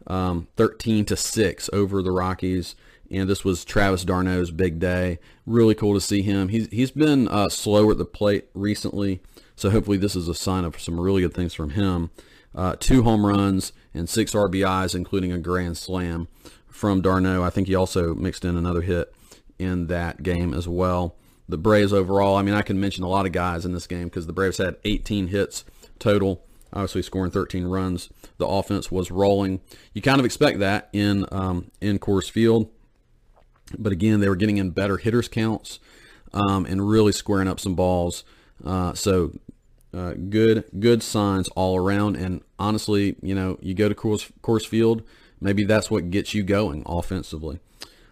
um, 0.07 0.49
13 0.57 1.05
to 1.07 1.17
6 1.17 1.71
over 1.73 2.03
the 2.03 2.11
Rockies. 2.11 2.75
And 3.11 3.29
this 3.29 3.45
was 3.45 3.65
Travis 3.65 4.05
d'Arnaud's 4.05 4.51
big 4.51 4.79
day. 4.79 5.19
Really 5.47 5.75
cool 5.75 5.95
to 5.95 6.01
see 6.01 6.23
him. 6.23 6.49
He's, 6.49 6.69
he's 6.69 6.91
been 6.91 7.29
uh, 7.29 7.49
slow 7.49 7.91
at 7.91 7.99
the 7.99 8.05
plate 8.05 8.49
recently, 8.55 9.21
so 9.55 9.71
hopefully 9.71 9.99
this 9.99 10.17
is 10.17 10.27
a 10.27 10.35
sign 10.35 10.65
of 10.65 10.81
some 10.81 10.99
really 10.99 11.23
good 11.23 11.35
things 11.35 11.55
from 11.55 11.71
him. 11.71 12.11
Uh, 12.55 12.77
two 12.79 13.03
home 13.03 13.27
runs 13.27 13.73
and 13.93 14.09
six 14.09 14.33
RBIs, 14.33 14.95
including 14.95 15.33
a 15.33 15.39
grand 15.39 15.77
slam 15.77 16.29
from 16.67 17.03
Darno. 17.03 17.43
I 17.43 17.51
think 17.51 17.69
he 17.69 17.75
also 17.75 18.15
mixed 18.15 18.45
in 18.45 18.57
another 18.57 18.83
hit 18.83 19.15
in 19.59 19.87
that 19.89 20.23
game 20.23 20.55
as 20.55 20.67
well. 20.67 21.15
The 21.49 21.59
Braves 21.59 21.93
overall, 21.93 22.37
I 22.37 22.43
mean, 22.43 22.55
I 22.55 22.63
can 22.63 22.81
mention 22.81 23.05
a 23.05 23.09
lot 23.09 23.27
of 23.27 23.33
guys 23.33 23.65
in 23.65 23.73
this 23.73 23.87
game 23.87 24.05
because 24.05 24.27
the 24.27 24.33
Braves 24.33 24.59
had 24.59 24.77
18 24.85 25.29
hits 25.29 25.65
total 25.99 26.45
obviously 26.75 27.03
scoring 27.03 27.31
13 27.31 27.65
runs. 27.65 28.11
The 28.39 28.47
offense 28.47 28.91
was 28.91 29.11
rolling. 29.11 29.61
You 29.95 30.03
kind 30.03 30.19
of 30.19 30.27
expect 30.27 30.59
that 30.59 30.91
in 30.93 31.25
um, 31.33 31.71
in 31.81 31.99
Coors 31.99 32.31
Field, 32.31 32.69
but 33.79 33.93
again, 33.93 34.21
they 34.21 34.29
were 34.29 34.37
getting 34.37 34.59
in 34.59 34.71
better 34.71 34.99
hitters 34.99 35.29
counts 35.29 35.79
um, 36.35 36.67
and 36.67 36.87
really 36.87 37.13
squaring 37.13 37.49
up 37.49 37.61
some 37.61 37.75
balls. 37.75 38.25
Uh, 38.65 38.93
so 38.93 39.33
uh, 39.95 40.15
good 40.29 40.65
good 40.79 41.03
signs 41.03 41.49
all 41.51 41.77
around. 41.77 42.17
And 42.17 42.43
honestly, 42.59 43.17
you 43.23 43.35
know, 43.35 43.59
you 43.63 43.75
go 43.75 43.89
to 43.89 43.95
Coors, 43.95 44.31
Coors 44.43 44.67
Field, 44.67 45.03
maybe 45.41 45.65
that's 45.65 45.91
what 45.91 46.11
gets 46.11 46.35
you 46.35 46.43
going 46.43 46.83
offensively. 46.87 47.61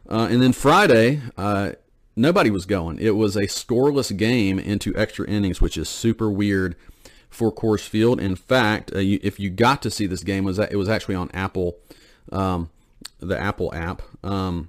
Uh, 0.09 0.29
and 0.31 0.43
then 0.43 0.53
Friday, 0.53 1.21
uh, 1.37 1.73
nobody 2.17 2.51
was 2.51 2.67
going. 2.67 2.99
It 2.99 3.17
was 3.17 3.37
a 3.37 3.43
scoreless 3.43 4.17
game 4.17 4.59
into 4.59 4.95
extra 4.97 5.27
innings, 5.27 5.61
which 5.61 5.77
is 5.77 5.89
super 5.89 6.31
weird 6.31 6.77
for 7.33 7.53
Coors 7.53 7.87
Field. 7.87 8.21
In 8.21 8.37
fact, 8.37 8.95
uh, 8.95 8.99
you, 8.99 9.19
if 9.23 9.41
you 9.41 9.51
got 9.51 9.83
to 9.83 9.91
see 9.91 10.07
this 10.07 10.23
game, 10.23 10.45
was 10.45 10.57
that 10.57 10.73
it 10.73 10.77
was 10.77 10.89
actually 10.89 11.15
on 11.15 11.31
Apple, 11.33 11.79
um, 12.31 12.71
the 13.21 13.39
Apple 13.39 13.73
app. 13.75 14.03
Um, 14.25 14.69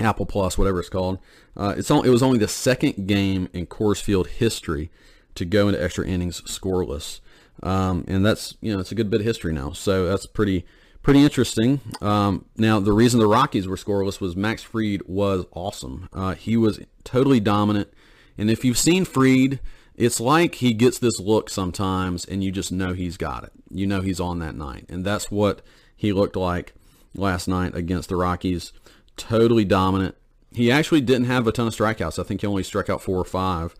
Apple 0.00 0.26
Plus, 0.26 0.56
whatever 0.56 0.80
it's 0.80 0.88
called. 0.88 1.18
Uh, 1.56 1.74
it's 1.76 1.90
it 1.90 2.08
was 2.08 2.22
only 2.22 2.38
the 2.38 2.48
second 2.48 3.06
game 3.06 3.48
in 3.52 3.66
Coors 3.66 4.00
Field 4.00 4.28
history 4.28 4.90
to 5.34 5.44
go 5.44 5.68
into 5.68 5.82
extra 5.82 6.06
innings 6.06 6.40
scoreless, 6.42 7.20
um, 7.62 8.04
and 8.08 8.24
that's 8.24 8.56
you 8.60 8.72
know 8.72 8.80
it's 8.80 8.92
a 8.92 8.94
good 8.94 9.10
bit 9.10 9.20
of 9.20 9.26
history 9.26 9.52
now. 9.52 9.72
So 9.72 10.06
that's 10.06 10.26
pretty 10.26 10.64
pretty 11.02 11.22
interesting. 11.22 11.80
Um, 12.00 12.46
now 12.56 12.80
the 12.80 12.92
reason 12.92 13.20
the 13.20 13.26
Rockies 13.26 13.68
were 13.68 13.76
scoreless 13.76 14.20
was 14.20 14.34
Max 14.34 14.62
Fried 14.62 15.02
was 15.06 15.44
awesome. 15.52 16.08
Uh, 16.12 16.34
he 16.34 16.56
was 16.56 16.80
totally 17.04 17.40
dominant, 17.40 17.92
and 18.38 18.50
if 18.50 18.64
you've 18.64 18.78
seen 18.78 19.04
Fried, 19.04 19.60
it's 20.00 20.18
like 20.18 20.56
he 20.56 20.72
gets 20.72 20.98
this 20.98 21.20
look 21.20 21.50
sometimes, 21.50 22.24
and 22.24 22.42
you 22.42 22.50
just 22.50 22.72
know 22.72 22.94
he's 22.94 23.18
got 23.18 23.44
it. 23.44 23.52
You 23.70 23.86
know 23.86 24.00
he's 24.00 24.18
on 24.18 24.38
that 24.38 24.54
night, 24.54 24.86
and 24.88 25.04
that's 25.04 25.30
what 25.30 25.60
he 25.94 26.12
looked 26.12 26.36
like 26.36 26.72
last 27.14 27.46
night 27.46 27.74
against 27.74 28.08
the 28.08 28.16
Rockies 28.16 28.72
totally 29.18 29.66
dominant. 29.66 30.16
He 30.52 30.72
actually 30.72 31.02
didn't 31.02 31.26
have 31.26 31.46
a 31.46 31.52
ton 31.52 31.66
of 31.66 31.76
strikeouts. 31.76 32.18
I 32.18 32.22
think 32.22 32.40
he 32.40 32.46
only 32.46 32.62
struck 32.62 32.88
out 32.88 33.02
four 33.02 33.18
or 33.18 33.26
five, 33.26 33.74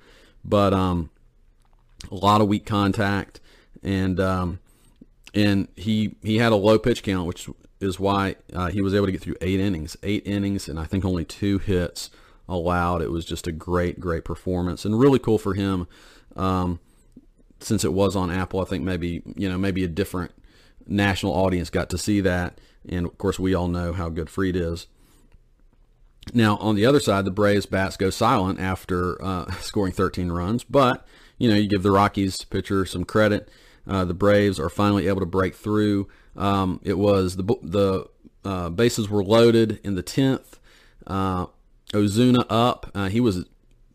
but 0.45 0.75
um, 0.75 1.09
a 2.11 2.15
lot 2.15 2.43
of 2.43 2.49
weak 2.49 2.67
contact, 2.67 3.41
and 3.83 4.21
um, 4.21 4.61
and 5.35 5.69
he 5.75 6.17
he 6.23 6.37
had 6.37 6.53
a 6.53 6.57
low 6.57 6.79
pitch 6.79 7.03
count, 7.03 7.27
which 7.27 7.49
is 7.81 7.99
why 7.99 8.37
uh, 8.53 8.69
he 8.69 8.83
was 8.83 8.95
able 8.95 9.07
to 9.07 9.13
get 9.13 9.23
through 9.23 9.37
eight 9.41 9.59
innings, 9.59 9.97
eight 10.03 10.27
innings, 10.27 10.69
and 10.69 10.79
I 10.79 10.85
think 10.85 11.03
only 11.03 11.25
two 11.25 11.57
hits 11.57 12.11
allowed. 12.51 13.01
It 13.01 13.11
was 13.11 13.25
just 13.25 13.47
a 13.47 13.53
great, 13.53 14.01
great 14.01 14.25
performance, 14.25 14.85
and 14.85 14.99
really 14.99 15.19
cool 15.19 15.39
for 15.39 15.55
him. 15.55 15.87
Um, 16.37 16.81
since 17.61 17.85
it 17.85 17.93
was 17.93 18.17
on 18.17 18.31
Apple, 18.31 18.61
I 18.61 18.65
think 18.65 18.85
maybe 18.85 19.23
you 19.37 19.49
know 19.49 19.57
maybe 19.57 19.85
a 19.85 19.89
different 19.89 20.33
national 20.87 21.33
audience 21.33 21.71
got 21.71 21.89
to 21.91 21.99
see 21.99 22.21
that, 22.21 22.59
and 22.89 23.07
of 23.07 23.17
course 23.17 23.39
we 23.39 23.55
all 23.55 23.69
know 23.69 23.93
how 23.93 24.09
good 24.09 24.29
Fried 24.29 24.57
is. 24.57 24.87
Now, 26.35 26.57
on 26.59 26.75
the 26.75 26.85
other 26.85 27.01
side, 27.01 27.25
the 27.25 27.31
Braves 27.31 27.67
bats 27.67 27.97
go 27.97 28.11
silent 28.11 28.61
after 28.61 29.23
uh, 29.23 29.51
scoring 29.61 29.93
13 29.93 30.31
runs, 30.31 30.65
but 30.65 31.07
you 31.39 31.49
know 31.49 31.57
you 31.57 31.69
give 31.69 31.83
the 31.83 31.91
Rockies 31.91 32.45
pitcher 32.45 32.85
some 32.85 33.05
credit. 33.05 33.49
Uh, 33.87 34.05
the 34.05 34.15
Braves 34.15 34.61
are 34.61 34.69
finally 34.69 35.09
able 35.09 35.21
to 35.21 35.27
break 35.27 35.55
through. 35.55 36.09
Um, 36.37 36.81
it 36.83 36.99
was 36.99 37.37
the 37.37 37.45
the 37.63 38.07
uh, 38.45 38.71
bases 38.71 39.09
were 39.09 39.25
loaded 39.25 39.81
in 39.85 39.95
the 39.95 40.03
10th. 40.03 40.59
Ozuna 41.93 42.45
up. 42.49 42.91
Uh, 42.95 43.09
he 43.09 43.21
was 43.21 43.45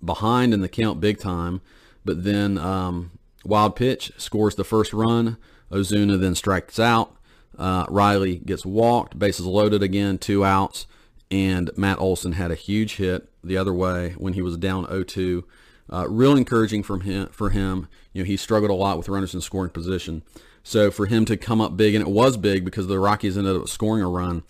behind 0.03 0.53
in 0.53 0.61
the 0.61 0.69
count 0.69 0.99
big 0.99 1.19
time, 1.19 1.61
but 2.03 2.23
then 2.23 2.57
um, 2.57 3.11
wild 3.43 3.75
pitch 3.75 4.11
scores 4.17 4.55
the 4.55 4.63
first 4.63 4.93
run. 4.93 5.37
Ozuna 5.71 6.19
then 6.19 6.35
strikes 6.35 6.79
out. 6.79 7.15
Uh, 7.57 7.85
Riley 7.89 8.37
gets 8.37 8.65
walked. 8.65 9.17
Bases 9.17 9.45
loaded 9.45 9.81
again, 9.81 10.17
two 10.17 10.43
outs 10.43 10.87
and 11.31 11.71
Matt 11.75 11.99
Olson 11.99 12.33
had 12.33 12.51
a 12.51 12.55
huge 12.55 12.95
hit 12.97 13.29
the 13.43 13.57
other 13.57 13.73
way 13.73 14.11
when 14.17 14.33
he 14.33 14.41
was 14.41 14.57
down 14.57 14.85
0-2. 14.85 15.43
Uh, 15.91 16.07
real 16.09 16.35
encouraging 16.35 16.83
from 16.83 17.01
him 17.01 17.27
for 17.27 17.49
him. 17.51 17.87
You 18.13 18.23
know, 18.23 18.25
he 18.25 18.37
struggled 18.37 18.71
a 18.71 18.75
lot 18.75 18.97
with 18.97 19.09
runners 19.09 19.33
in 19.33 19.41
scoring 19.41 19.71
position. 19.71 20.23
So 20.63 20.89
for 20.89 21.05
him 21.05 21.25
to 21.25 21.37
come 21.37 21.61
up 21.61 21.77
big, 21.77 21.93
and 21.93 22.05
it 22.05 22.11
was 22.11 22.37
big 22.37 22.65
because 22.65 22.87
the 22.87 22.99
Rockies 22.99 23.37
ended 23.37 23.55
up 23.55 23.67
scoring 23.67 24.03
a 24.03 24.09
run 24.09 24.43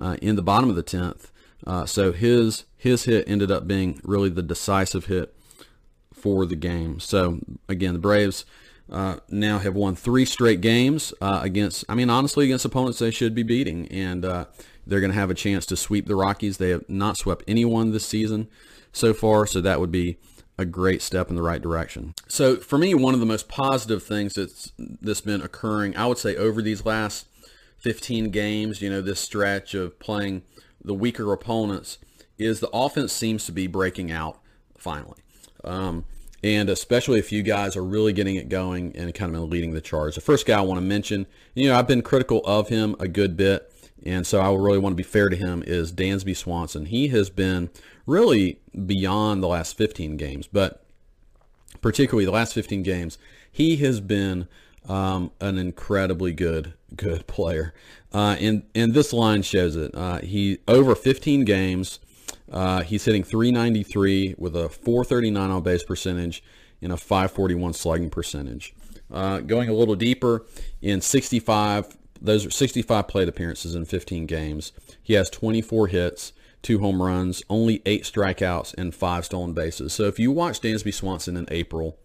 uh, 0.00 0.16
in 0.20 0.36
the 0.36 0.42
bottom 0.42 0.68
of 0.68 0.76
the 0.76 0.82
tenth. 0.82 1.30
Uh, 1.66 1.86
so 1.86 2.12
his 2.12 2.64
his 2.76 3.04
hit 3.04 3.28
ended 3.28 3.50
up 3.50 3.66
being 3.66 4.00
really 4.02 4.30
the 4.30 4.42
decisive 4.42 5.06
hit 5.06 5.34
for 6.14 6.46
the 6.46 6.56
game. 6.56 7.00
So 7.00 7.40
again, 7.68 7.94
the 7.94 8.00
Braves 8.00 8.44
uh, 8.90 9.16
now 9.28 9.58
have 9.58 9.74
won 9.74 9.94
three 9.94 10.24
straight 10.24 10.60
games 10.60 11.14
uh, 11.20 11.40
against, 11.42 11.84
I 11.88 11.94
mean, 11.94 12.10
honestly, 12.10 12.46
against 12.46 12.64
opponents 12.64 12.98
they 12.98 13.10
should 13.10 13.34
be 13.34 13.42
beating. 13.42 13.86
And 13.88 14.24
uh, 14.24 14.46
they're 14.86 15.00
going 15.00 15.12
to 15.12 15.18
have 15.18 15.30
a 15.30 15.34
chance 15.34 15.66
to 15.66 15.76
sweep 15.76 16.06
the 16.06 16.16
Rockies. 16.16 16.58
They 16.58 16.70
have 16.70 16.88
not 16.88 17.16
swept 17.16 17.44
anyone 17.46 17.92
this 17.92 18.06
season 18.06 18.48
so 18.92 19.14
far, 19.14 19.46
so 19.46 19.60
that 19.60 19.80
would 19.80 19.92
be 19.92 20.18
a 20.58 20.64
great 20.64 21.00
step 21.00 21.30
in 21.30 21.36
the 21.36 21.42
right 21.42 21.62
direction. 21.62 22.14
So 22.28 22.56
for 22.56 22.76
me, 22.76 22.94
one 22.94 23.14
of 23.14 23.20
the 23.20 23.26
most 23.26 23.48
positive 23.48 24.02
things 24.02 24.34
that's 24.34 24.72
that's 24.78 25.20
been 25.20 25.40
occurring, 25.40 25.96
I 25.96 26.06
would 26.06 26.18
say, 26.18 26.36
over 26.36 26.60
these 26.60 26.84
last 26.84 27.26
15 27.78 28.30
games, 28.30 28.82
you 28.82 28.90
know, 28.90 29.00
this 29.00 29.20
stretch 29.20 29.74
of 29.74 29.98
playing 30.00 30.42
the 30.82 30.94
weaker 30.94 31.32
opponents, 31.32 31.98
is 32.38 32.60
the 32.60 32.70
offense 32.70 33.12
seems 33.12 33.44
to 33.46 33.52
be 33.52 33.66
breaking 33.66 34.10
out 34.10 34.40
finally. 34.78 35.18
Um, 35.62 36.04
and 36.42 36.70
especially 36.70 37.18
if 37.18 37.32
you 37.32 37.42
guys 37.42 37.76
are 37.76 37.84
really 37.84 38.12
getting 38.12 38.36
it 38.36 38.48
going 38.48 38.96
and 38.96 39.14
kind 39.14 39.36
of 39.36 39.42
leading 39.42 39.72
the 39.72 39.80
charge. 39.80 40.14
The 40.14 40.20
first 40.20 40.46
guy 40.46 40.58
I 40.58 40.62
want 40.62 40.78
to 40.78 40.86
mention, 40.86 41.26
you 41.54 41.68
know, 41.68 41.78
I've 41.78 41.86
been 41.86 42.02
critical 42.02 42.40
of 42.46 42.68
him 42.68 42.96
a 42.98 43.08
good 43.08 43.36
bit, 43.36 43.70
and 44.04 44.26
so 44.26 44.40
I 44.40 44.50
really 44.54 44.78
want 44.78 44.94
to 44.94 44.96
be 44.96 45.02
fair 45.02 45.28
to 45.28 45.36
him, 45.36 45.62
is 45.66 45.92
Dansby 45.92 46.36
Swanson. 46.36 46.86
He 46.86 47.08
has 47.08 47.28
been 47.28 47.68
really 48.06 48.60
beyond 48.86 49.42
the 49.42 49.48
last 49.48 49.76
15 49.76 50.16
games, 50.16 50.46
but 50.46 50.82
particularly 51.82 52.24
the 52.24 52.30
last 52.30 52.54
15 52.54 52.82
games, 52.82 53.18
he 53.52 53.76
has 53.76 54.00
been 54.00 54.48
um, 54.88 55.30
an 55.40 55.58
incredibly 55.58 56.32
good 56.32 56.74
good 56.96 57.26
player. 57.26 57.72
Uh, 58.12 58.36
and 58.40 58.64
and 58.74 58.94
this 58.94 59.12
line 59.12 59.42
shows 59.42 59.76
it. 59.76 59.94
Uh, 59.94 60.18
he 60.18 60.58
over 60.66 60.94
15 60.94 61.44
games, 61.44 62.00
uh, 62.50 62.82
he's 62.82 63.04
hitting 63.04 63.22
393 63.22 64.34
with 64.38 64.56
a 64.56 64.68
439 64.68 65.50
on 65.50 65.62
base 65.62 65.84
percentage 65.84 66.42
and 66.82 66.92
a 66.92 66.96
541 66.96 67.74
slugging 67.74 68.10
percentage. 68.10 68.74
Uh, 69.10 69.40
going 69.40 69.68
a 69.68 69.72
little 69.72 69.96
deeper 69.96 70.46
in 70.80 71.00
65, 71.00 71.96
those 72.20 72.46
are 72.46 72.50
65 72.50 73.08
plate 73.08 73.28
appearances 73.28 73.74
in 73.74 73.84
15 73.84 74.26
games. 74.26 74.72
He 75.02 75.14
has 75.14 75.28
24 75.30 75.88
hits, 75.88 76.32
two 76.62 76.78
home 76.78 77.02
runs, 77.02 77.42
only 77.48 77.82
eight 77.86 78.04
strikeouts, 78.04 78.74
and 78.74 78.94
five 78.94 79.24
stolen 79.24 79.52
bases. 79.52 79.92
So 79.92 80.04
if 80.04 80.18
you 80.18 80.30
watch 80.30 80.60
Dansby 80.60 80.94
Swanson 80.94 81.36
in 81.36 81.46
April, 81.50 81.98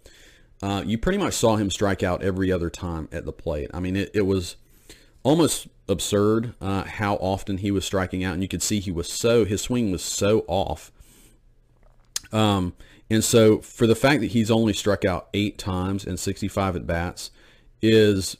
uh, 0.61 0.83
you 0.85 0.97
pretty 0.97 1.17
much 1.17 1.33
saw 1.33 1.55
him 1.57 1.69
strike 1.69 2.03
out 2.03 2.23
every 2.23 2.51
other 2.51 2.69
time 2.69 3.09
at 3.11 3.25
the 3.25 3.33
plate. 3.33 3.69
I 3.73 3.79
mean, 3.79 3.95
it, 3.95 4.11
it 4.13 4.21
was 4.21 4.55
almost 5.23 5.67
absurd 5.87 6.53
uh, 6.61 6.83
how 6.83 7.15
often 7.15 7.57
he 7.57 7.71
was 7.71 7.85
striking 7.85 8.23
out, 8.23 8.33
and 8.33 8.41
you 8.41 8.47
could 8.47 8.63
see 8.63 8.79
he 8.79 8.91
was 8.91 9.11
so 9.11 9.45
his 9.45 9.61
swing 9.61 9.91
was 9.91 10.03
so 10.03 10.45
off. 10.47 10.91
Um, 12.31 12.73
and 13.09 13.23
so 13.23 13.59
for 13.59 13.85
the 13.85 13.95
fact 13.95 14.21
that 14.21 14.27
he's 14.27 14.49
only 14.49 14.73
struck 14.73 15.05
out 15.05 15.29
eight 15.33 15.57
times 15.57 16.05
in 16.05 16.17
65 16.17 16.75
at 16.75 16.87
bats 16.87 17.31
is 17.81 18.37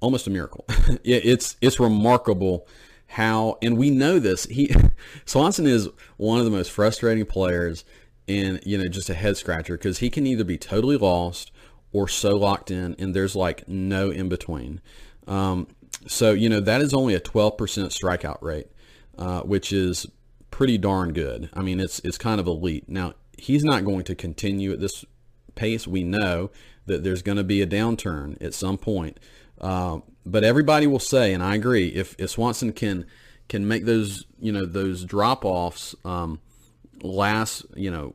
almost 0.00 0.26
a 0.26 0.30
miracle. 0.30 0.64
it's 1.04 1.56
it's 1.60 1.78
remarkable 1.78 2.66
how, 3.08 3.56
and 3.62 3.78
we 3.78 3.90
know 3.90 4.18
this. 4.18 4.44
He 4.44 4.74
Swanson 5.24 5.66
is 5.66 5.88
one 6.16 6.38
of 6.38 6.44
the 6.44 6.50
most 6.50 6.70
frustrating 6.70 7.24
players, 7.24 7.84
and 8.28 8.60
you 8.64 8.78
know 8.78 8.88
just 8.88 9.10
a 9.10 9.14
head 9.14 9.36
scratcher 9.36 9.76
because 9.76 9.98
he 9.98 10.10
can 10.10 10.26
either 10.26 10.44
be 10.44 10.58
totally 10.58 10.96
lost 10.96 11.50
or 11.92 12.08
so 12.08 12.36
locked 12.36 12.70
in, 12.70 12.94
and 12.98 13.14
there's 13.14 13.34
like 13.34 13.66
no 13.68 14.10
in 14.10 14.28
between. 14.28 14.80
Um, 15.26 15.68
so, 16.06 16.32
you 16.32 16.48
know, 16.48 16.60
that 16.60 16.80
is 16.80 16.94
only 16.94 17.14
a 17.14 17.20
12% 17.20 17.56
strikeout 17.56 18.42
rate, 18.42 18.68
uh, 19.16 19.40
which 19.40 19.72
is 19.72 20.06
pretty 20.50 20.78
darn 20.78 21.12
good. 21.12 21.50
I 21.54 21.62
mean, 21.62 21.80
it's, 21.80 21.98
it's 22.00 22.18
kind 22.18 22.40
of 22.40 22.46
elite. 22.46 22.88
Now, 22.88 23.14
he's 23.36 23.64
not 23.64 23.84
going 23.84 24.04
to 24.04 24.14
continue 24.14 24.72
at 24.72 24.80
this 24.80 25.04
pace. 25.54 25.86
We 25.86 26.02
know 26.04 26.50
that 26.86 27.04
there's 27.04 27.22
going 27.22 27.36
to 27.38 27.44
be 27.44 27.60
a 27.60 27.66
downturn 27.66 28.40
at 28.42 28.54
some 28.54 28.78
point. 28.78 29.18
Uh, 29.60 30.00
but 30.24 30.44
everybody 30.44 30.86
will 30.86 30.98
say, 30.98 31.32
and 31.32 31.42
I 31.42 31.54
agree, 31.54 31.88
if, 31.88 32.14
if 32.18 32.30
Swanson 32.30 32.72
can 32.72 33.06
can 33.48 33.66
make 33.66 33.86
those 33.86 34.26
you 34.38 34.52
know 34.52 34.66
those 34.66 35.04
drop 35.04 35.42
offs 35.42 35.94
um, 36.04 36.38
last 37.02 37.64
you 37.74 37.90
know 37.90 38.14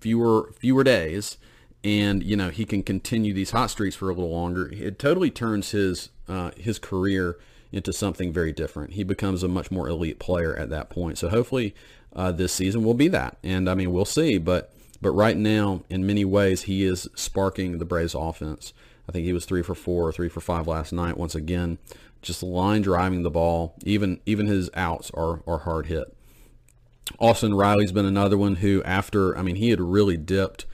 fewer 0.00 0.52
fewer 0.58 0.84
days, 0.84 1.38
and 1.84 2.22
you 2.22 2.36
know 2.36 2.50
he 2.50 2.64
can 2.64 2.82
continue 2.82 3.32
these 3.32 3.50
hot 3.50 3.70
streaks 3.70 3.96
for 3.96 4.10
a 4.10 4.14
little 4.14 4.30
longer, 4.30 4.68
it 4.72 4.98
totally 4.98 5.30
turns 5.30 5.70
his 5.70 6.10
uh, 6.28 6.50
his 6.56 6.78
career 6.78 7.38
into 7.72 7.92
something 7.92 8.32
very 8.32 8.52
different. 8.52 8.94
He 8.94 9.04
becomes 9.04 9.42
a 9.42 9.48
much 9.48 9.70
more 9.70 9.88
elite 9.88 10.18
player 10.18 10.56
at 10.56 10.70
that 10.70 10.90
point. 10.90 11.18
So 11.18 11.28
hopefully 11.28 11.74
uh, 12.14 12.32
this 12.32 12.52
season 12.52 12.82
will 12.82 12.94
be 12.94 13.08
that. 13.08 13.38
And 13.44 13.68
I 13.70 13.74
mean, 13.74 13.92
we'll 13.92 14.04
see. 14.04 14.38
But 14.38 14.72
but 15.00 15.12
right 15.12 15.36
now, 15.36 15.82
in 15.88 16.06
many 16.06 16.24
ways, 16.24 16.62
he 16.62 16.84
is 16.84 17.08
sparking 17.14 17.78
the 17.78 17.84
Braves 17.84 18.14
offense. 18.14 18.72
I 19.08 19.12
think 19.12 19.24
he 19.24 19.32
was 19.32 19.44
three 19.44 19.62
for 19.62 19.74
four, 19.74 20.06
or 20.06 20.12
three 20.12 20.28
for 20.28 20.40
five 20.40 20.68
last 20.68 20.92
night. 20.92 21.16
Once 21.16 21.34
again, 21.34 21.78
just 22.22 22.42
line 22.42 22.82
driving 22.82 23.22
the 23.22 23.30
ball. 23.30 23.74
Even 23.84 24.20
even 24.26 24.46
his 24.46 24.70
outs 24.74 25.10
are 25.14 25.42
are 25.46 25.58
hard 25.58 25.86
hit. 25.86 26.14
Austin 27.18 27.54
Riley's 27.54 27.92
been 27.92 28.06
another 28.06 28.38
one 28.38 28.56
who, 28.56 28.82
after 28.84 29.36
I 29.36 29.42
mean, 29.42 29.56
he 29.56 29.70
had 29.70 29.80
really 29.80 30.16
dipped 30.16 30.66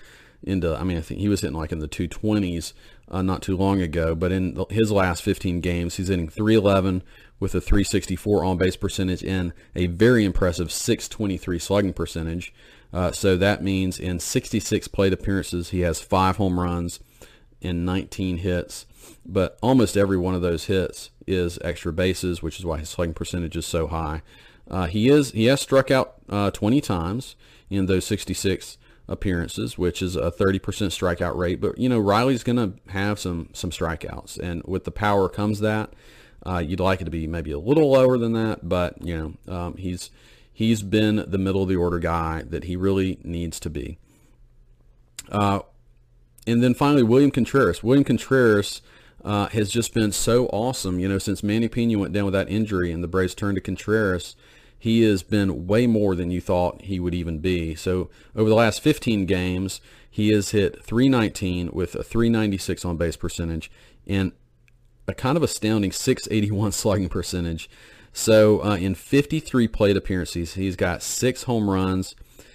into. 0.42 0.76
I 0.76 0.84
mean, 0.84 0.98
I 0.98 1.00
think 1.00 1.20
he 1.20 1.28
was 1.28 1.40
hitting 1.40 1.56
like 1.56 1.72
in 1.72 1.78
the 1.80 1.88
220s 1.88 2.72
uh, 3.10 3.22
not 3.22 3.42
too 3.42 3.56
long 3.56 3.80
ago. 3.80 4.14
But 4.14 4.32
in 4.32 4.64
his 4.70 4.90
last 4.90 5.22
15 5.22 5.60
games, 5.60 5.96
he's 5.96 6.08
hitting 6.08 6.28
311 6.28 7.02
with 7.38 7.54
a 7.54 7.60
364 7.60 8.44
on 8.44 8.56
base 8.56 8.76
percentage 8.76 9.22
and 9.22 9.52
a 9.74 9.86
very 9.86 10.24
impressive 10.24 10.72
623 10.72 11.58
slugging 11.58 11.92
percentage. 11.92 12.52
Uh, 12.92 13.12
so 13.12 13.36
that 13.36 13.62
means 13.62 13.98
in 13.98 14.18
66 14.18 14.88
plate 14.88 15.12
appearances, 15.12 15.70
he 15.70 15.80
has 15.80 16.00
five 16.00 16.36
home 16.36 16.58
runs 16.58 17.00
and 17.62 17.84
19 17.84 18.38
hits. 18.38 18.86
But 19.24 19.58
almost 19.62 19.96
every 19.96 20.16
one 20.16 20.34
of 20.34 20.42
those 20.42 20.64
hits 20.64 21.10
is 21.26 21.58
extra 21.62 21.92
bases, 21.92 22.42
which 22.42 22.58
is 22.58 22.64
why 22.64 22.78
his 22.78 22.88
slugging 22.88 23.14
percentage 23.14 23.56
is 23.56 23.66
so 23.66 23.86
high. 23.86 24.22
Uh, 24.70 24.86
he 24.86 25.08
is 25.08 25.30
he 25.32 25.46
has 25.46 25.60
struck 25.60 25.90
out 25.90 26.14
uh, 26.28 26.50
20 26.50 26.80
times 26.80 27.36
in 27.70 27.86
those 27.86 28.04
66 28.04 28.78
appearances, 29.08 29.78
which 29.78 30.02
is 30.02 30.16
a 30.16 30.32
30% 30.32 30.60
strikeout 30.60 31.36
rate. 31.36 31.60
But 31.60 31.78
you 31.78 31.88
know 31.88 31.98
Riley's 31.98 32.42
going 32.42 32.56
to 32.56 32.90
have 32.90 33.18
some 33.18 33.50
some 33.52 33.70
strikeouts, 33.70 34.38
and 34.38 34.62
with 34.64 34.84
the 34.84 34.90
power 34.90 35.28
comes 35.28 35.60
that. 35.60 35.92
Uh, 36.44 36.58
you'd 36.58 36.80
like 36.80 37.00
it 37.00 37.04
to 37.04 37.10
be 37.10 37.26
maybe 37.26 37.50
a 37.50 37.58
little 37.58 37.90
lower 37.90 38.18
than 38.18 38.32
that, 38.32 38.68
but 38.68 39.00
you 39.04 39.16
know 39.46 39.52
um, 39.52 39.76
he's 39.76 40.10
he's 40.52 40.82
been 40.82 41.24
the 41.28 41.38
middle 41.38 41.62
of 41.62 41.68
the 41.68 41.76
order 41.76 41.98
guy 41.98 42.42
that 42.48 42.64
he 42.64 42.76
really 42.76 43.18
needs 43.22 43.60
to 43.60 43.70
be. 43.70 43.98
Uh, 45.30 45.60
and 46.46 46.62
then 46.62 46.74
finally, 46.74 47.02
William 47.02 47.30
Contreras. 47.30 47.82
William 47.82 48.04
Contreras 48.04 48.80
uh, 49.24 49.48
has 49.48 49.70
just 49.70 49.92
been 49.92 50.12
so 50.12 50.46
awesome. 50.46 51.00
You 51.00 51.08
know, 51.08 51.18
since 51.18 51.42
Manny 51.42 51.68
Piña 51.68 51.96
went 51.96 52.12
down 52.12 52.24
with 52.24 52.34
that 52.34 52.48
injury 52.48 52.92
and 52.92 53.02
the 53.02 53.08
Braves 53.08 53.34
turned 53.34 53.56
to 53.56 53.60
Contreras, 53.60 54.36
he 54.78 55.02
has 55.02 55.22
been 55.22 55.66
way 55.66 55.86
more 55.86 56.14
than 56.14 56.30
you 56.30 56.40
thought 56.40 56.82
he 56.82 57.00
would 57.00 57.14
even 57.14 57.38
be. 57.38 57.74
So 57.74 58.10
over 58.34 58.48
the 58.48 58.54
last 58.54 58.80
15 58.80 59.26
games, 59.26 59.80
he 60.10 60.30
has 60.30 60.50
hit 60.50 60.82
319 60.82 61.70
with 61.72 61.94
a 61.94 62.02
396 62.02 62.84
on 62.84 62.96
base 62.96 63.16
percentage 63.16 63.70
and 64.06 64.32
a 65.08 65.14
kind 65.14 65.36
of 65.36 65.42
astounding 65.42 65.92
681 65.92 66.72
slugging 66.72 67.08
percentage. 67.08 67.68
So 68.12 68.64
uh, 68.64 68.76
in 68.76 68.94
53 68.94 69.68
plate 69.68 69.96
appearances, 69.96 70.54
he's 70.54 70.76
got 70.76 71.02
six 71.02 71.42
home 71.42 71.68
runs, 71.68 72.14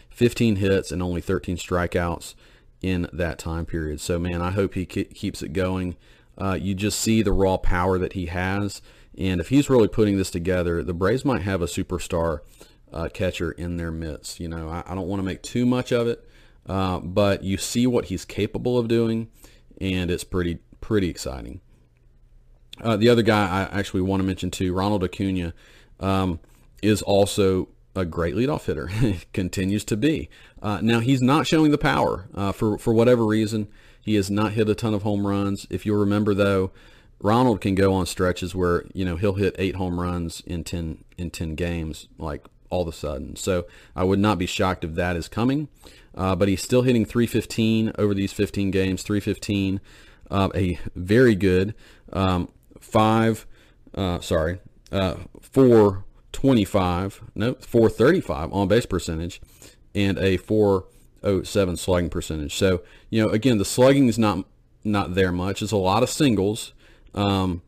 15 0.09 0.55
hits, 0.55 0.91
and 0.91 1.03
only 1.03 1.21
13 1.21 1.57
strikeouts 1.57 2.33
in 2.81 3.07
that 3.13 3.37
time 3.37 3.65
period. 3.65 4.01
So 4.01 4.17
man, 4.17 4.41
I 4.41 4.51
hope 4.51 4.73
he 4.73 4.85
keeps 4.85 5.43
it 5.43 5.53
going. 5.53 5.95
Uh, 6.37 6.57
you 6.59 6.73
just 6.73 6.99
see 6.99 7.21
the 7.21 7.31
raw 7.31 7.57
power 7.57 7.99
that 7.99 8.13
he 8.13 8.27
has. 8.27 8.81
And 9.17 9.41
if 9.41 9.49
he's 9.49 9.69
really 9.69 9.87
putting 9.87 10.17
this 10.17 10.31
together, 10.31 10.83
the 10.83 10.93
Braves 10.93 11.25
might 11.25 11.41
have 11.41 11.61
a 11.61 11.65
superstar 11.65 12.39
uh, 12.93 13.09
catcher 13.13 13.51
in 13.51 13.77
their 13.77 13.91
midst. 13.91 14.39
You 14.39 14.47
know, 14.47 14.69
I, 14.69 14.83
I 14.85 14.95
don't 14.95 15.07
want 15.07 15.19
to 15.19 15.25
make 15.25 15.41
too 15.41 15.65
much 15.65 15.91
of 15.91 16.07
it, 16.07 16.27
uh, 16.67 16.99
but 16.99 17.43
you 17.43 17.57
see 17.57 17.87
what 17.87 18.05
he's 18.05 18.25
capable 18.25 18.77
of 18.77 18.87
doing, 18.87 19.29
and 19.79 20.09
it's 20.09 20.23
pretty 20.23 20.59
pretty 20.79 21.09
exciting. 21.09 21.61
Uh, 22.81 22.97
the 22.97 23.09
other 23.09 23.21
guy 23.21 23.67
I 23.71 23.79
actually 23.79 24.01
want 24.01 24.21
to 24.21 24.27
mention 24.27 24.49
too, 24.49 24.73
Ronald 24.73 25.03
Acuna, 25.03 25.53
um, 25.99 26.39
is 26.81 27.01
also 27.01 27.69
a 27.95 28.05
great 28.05 28.35
leadoff 28.35 28.65
hitter. 28.65 28.89
Continues 29.33 29.83
to 29.85 29.97
be. 29.97 30.29
Uh, 30.61 30.79
now 30.81 30.99
he's 30.99 31.21
not 31.21 31.45
showing 31.45 31.71
the 31.71 31.77
power 31.77 32.27
uh, 32.33 32.51
for 32.51 32.77
for 32.77 32.93
whatever 32.93 33.25
reason. 33.25 33.67
He 34.03 34.15
has 34.15 34.31
not 34.31 34.53
hit 34.53 34.67
a 34.67 34.75
ton 34.75 34.93
of 34.93 35.03
home 35.03 35.27
runs. 35.27 35.67
If 35.69 35.85
you'll 35.85 35.99
remember, 35.99 36.33
though, 36.33 36.71
Ronald 37.21 37.61
can 37.61 37.75
go 37.75 37.93
on 37.93 38.05
stretches 38.05 38.55
where 38.55 38.85
you 38.93 39.05
know 39.05 39.15
he'll 39.15 39.33
hit 39.33 39.55
eight 39.59 39.75
home 39.75 39.99
runs 39.99 40.41
in 40.45 40.63
ten 40.63 41.03
in 41.17 41.29
ten 41.29 41.55
games, 41.55 42.07
like 42.17 42.45
all 42.69 42.81
of 42.81 42.87
a 42.87 42.93
sudden. 42.93 43.35
So 43.35 43.65
I 43.95 44.03
would 44.03 44.19
not 44.19 44.39
be 44.39 44.45
shocked 44.45 44.83
if 44.83 44.95
that 44.95 45.15
is 45.15 45.27
coming. 45.27 45.67
Uh, 46.15 46.35
but 46.35 46.47
he's 46.47 46.61
still 46.61 46.81
hitting 46.81 47.05
315 47.05 47.93
over 47.97 48.13
these 48.13 48.33
15 48.33 48.71
games. 48.71 49.01
315, 49.03 49.79
uh, 50.29 50.49
a 50.53 50.79
very 50.95 51.35
good 51.35 51.73
um, 52.11 52.49
five. 52.79 53.45
Uh, 53.93 54.19
sorry, 54.19 54.59
uh, 54.91 55.15
425. 55.41 57.21
No, 57.35 57.53
435 57.53 58.51
on 58.53 58.67
base 58.67 58.85
percentage, 58.85 59.41
and 59.95 60.17
a 60.17 60.37
407 60.37 61.77
slugging 61.77 62.09
percentage. 62.09 62.55
So 62.55 62.81
you 63.09 63.21
know, 63.23 63.29
again, 63.29 63.57
the 63.57 63.65
slugging 63.65 64.07
is 64.07 64.19
not 64.19 64.45
not 64.83 65.15
there 65.15 65.31
much. 65.31 65.61
It's 65.61 65.71
a 65.71 65.77
lot 65.77 66.03
of 66.03 66.09
singles. 66.09 66.73
Um, 67.13 67.61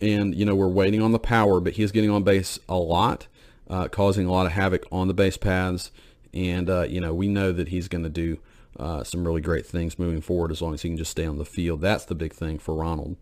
and, 0.00 0.34
you 0.34 0.44
know, 0.44 0.54
we're 0.54 0.68
waiting 0.68 1.02
on 1.02 1.12
the 1.12 1.18
power, 1.18 1.60
but 1.60 1.74
he's 1.74 1.92
getting 1.92 2.10
on 2.10 2.22
base 2.22 2.58
a 2.68 2.76
lot, 2.76 3.26
uh, 3.68 3.88
causing 3.88 4.26
a 4.26 4.32
lot 4.32 4.46
of 4.46 4.52
havoc 4.52 4.84
on 4.92 5.08
the 5.08 5.14
base 5.14 5.36
paths. 5.36 5.90
And, 6.34 6.68
uh, 6.68 6.82
you 6.82 7.00
know, 7.00 7.14
we 7.14 7.28
know 7.28 7.52
that 7.52 7.68
he's 7.68 7.88
going 7.88 8.04
to 8.04 8.10
do 8.10 8.38
uh, 8.78 9.04
some 9.04 9.26
really 9.26 9.40
great 9.40 9.66
things 9.66 9.98
moving 9.98 10.20
forward 10.20 10.50
as 10.50 10.60
long 10.60 10.74
as 10.74 10.82
he 10.82 10.90
can 10.90 10.98
just 10.98 11.10
stay 11.10 11.26
on 11.26 11.38
the 11.38 11.44
field. 11.44 11.80
That's 11.80 12.04
the 12.04 12.14
big 12.14 12.34
thing 12.34 12.58
for 12.58 12.74
Ronald. 12.74 13.16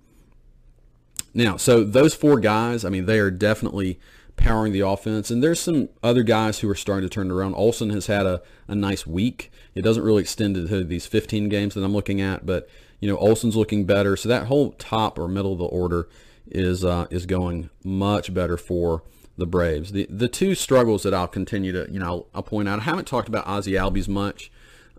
Now, 1.33 1.57
so 1.57 1.85
those 1.85 2.14
four 2.14 2.40
guys, 2.40 2.85
I 2.85 2.88
mean, 2.88 3.07
they 3.07 3.19
are 3.19 3.31
definitely 3.31 3.99
powering 4.37 4.73
the 4.73 4.81
offense. 4.81 5.31
And 5.31 5.43
there's 5.43 5.61
some 5.61 5.88
other 6.03 6.23
guys 6.23 6.61
who 6.61 6.69
are 6.69 6.75
starting 6.75 7.09
to 7.09 7.12
turn 7.12 7.31
around. 7.31 7.55
Olson 7.55 7.90
has 7.90 8.07
had 8.07 8.27
a, 8.27 8.43
a 8.67 8.75
nice 8.75 9.07
week. 9.07 9.53
It 9.75 9.83
doesn't 9.83 10.03
really 10.03 10.23
extend 10.23 10.55
to 10.55 10.85
these 10.85 11.07
15 11.07 11.49
games 11.49 11.75
that 11.75 11.85
I'm 11.85 11.93
looking 11.93 12.21
at, 12.21 12.45
but 12.45 12.69
you 13.05 13.11
know, 13.11 13.19
Olson's 13.19 13.55
looking 13.55 13.85
better. 13.85 14.17
So 14.17 14.31
that 14.31 14.47
whole 14.47 14.71
top 14.73 15.19
or 15.19 15.29
middle 15.29 15.53
of 15.53 15.59
the 15.59 15.67
order 15.67 16.09
is 16.51 16.87
uh, 16.87 17.07
is 17.11 17.27
going 17.27 17.69
much 17.85 18.33
better 18.33 18.57
for 18.57 19.03
the 19.37 19.45
Braves. 19.45 19.93
The 19.93 20.07
the 20.09 20.27
two 20.27 20.55
struggles 20.55 21.03
that 21.03 21.12
I'll 21.12 21.29
continue 21.29 21.71
to 21.73 21.87
you 21.93 21.99
know 21.99 22.29
I'll 22.35 22.43
point 22.43 22.67
out. 22.67 22.79
I 22.79 22.85
haven't 22.85 23.07
talked 23.07 23.29
about 23.29 23.47
Ozzie 23.47 23.73
Albies 23.73 24.09
much 24.09 24.51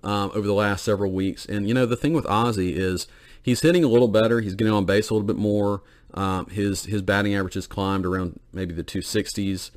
um, 0.03 0.29
over 0.35 0.45
the 0.45 0.53
last 0.53 0.85
several 0.85 1.13
weeks, 1.13 1.47
and 1.47 1.67
you 1.67 1.73
know 1.73 1.87
the 1.87 1.95
thing 1.95 2.13
with 2.13 2.27
Ozzie 2.27 2.75
is 2.75 3.07
he's 3.41 3.61
hitting 3.61 3.83
a 3.83 3.87
little 3.87 4.07
better. 4.07 4.39
He's 4.39 4.53
getting 4.53 4.71
on 4.71 4.85
base 4.85 5.09
a 5.09 5.15
little 5.15 5.25
bit 5.25 5.37
more. 5.37 5.81
Um, 6.13 6.45
his 6.51 6.85
his 6.85 7.01
batting 7.01 7.33
average 7.33 7.55
has 7.55 7.65
climbed 7.65 8.05
around 8.05 8.39
maybe 8.53 8.75
the 8.75 8.83
260s, 8.83 9.71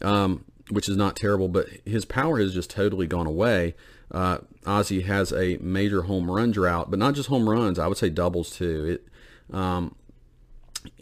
um, 0.00 0.46
which 0.70 0.88
is 0.88 0.96
not 0.96 1.14
terrible, 1.14 1.48
but 1.48 1.68
his 1.84 2.06
power 2.06 2.40
has 2.40 2.54
just 2.54 2.70
totally 2.70 3.06
gone 3.06 3.26
away 3.26 3.74
uh, 4.10 4.38
Ozzie 4.64 5.02
has 5.02 5.32
a 5.32 5.58
major 5.58 6.02
home 6.02 6.30
run 6.30 6.50
drought, 6.50 6.90
but 6.90 6.98
not 6.98 7.14
just 7.14 7.28
home 7.28 7.48
runs. 7.48 7.78
I 7.78 7.86
would 7.86 7.98
say 7.98 8.10
doubles 8.10 8.50
too. 8.50 9.00
It, 9.50 9.54
um, 9.54 9.94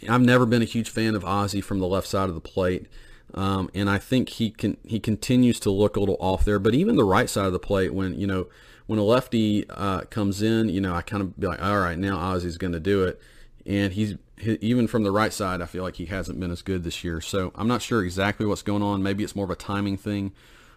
I've 0.09 0.23
never 0.23 0.47
been 0.47 0.62
a 0.62 0.67
huge 0.67 0.88
fan 0.88 1.14
of 1.14 1.25
Ozzie 1.25 1.61
from 1.61 1.79
the 1.79 1.87
left 1.87 2.07
side 2.07 2.29
of 2.29 2.35
the 2.35 2.40
plate, 2.40 2.87
um, 3.35 3.71
and 3.75 3.90
I 3.90 3.99
think 3.99 4.31
he 4.31 4.51
can 4.51 4.77
he 4.85 4.99
continues 4.99 5.61
to 5.61 5.71
look 5.71 5.97
a 5.97 6.01
little 6.01 6.17
off 6.21 6.45
there. 6.45 6.59
But 6.59 6.75
even 6.75 6.97
the 6.97 7.05
right 7.05 7.29
side 7.29 7.47
of 7.47 7.53
the 7.53 7.59
plate, 7.59 7.93
when 7.93 8.19
you 8.19 8.27
know 8.27 8.47
when 8.87 8.99
a 8.99 9.03
lefty 9.03 9.69
uh, 9.69 10.03
comes 10.03 10.43
in, 10.43 10.69
you 10.69 10.81
know 10.81 10.95
I 10.95 11.03
kind 11.03 11.23
of 11.23 11.38
be 11.38 11.47
like, 11.47 11.62
all 11.62 11.79
right, 11.79 11.99
now 11.99 12.19
Ozzie's 12.19 12.59
going 12.59 12.73
to 12.73 12.81
do 12.81 13.05
it, 13.05 13.21
and 13.67 13.93
he's 13.93 14.14
he, 14.38 14.59
even 14.61 14.87
from 14.87 15.05
the 15.05 15.12
right 15.12 15.33
side, 15.33 15.61
I 15.61 15.67
feel 15.67 15.83
like 15.83 15.97
he 15.97 16.07
hasn't 16.07 16.40
been 16.40 16.51
as 16.51 16.62
good 16.62 16.85
this 16.85 17.05
year. 17.05 17.21
So 17.21 17.53
I'm 17.55 17.69
not 17.69 17.83
sure 17.83 18.03
exactly 18.03 18.47
what's 18.47 18.62
going 18.62 18.83
on. 18.83 19.03
Maybe 19.03 19.23
it's 19.25 19.37
more 19.37 19.45
of 19.45 19.51
a 19.51 19.57
timing 19.57 19.97
thing 19.99 20.33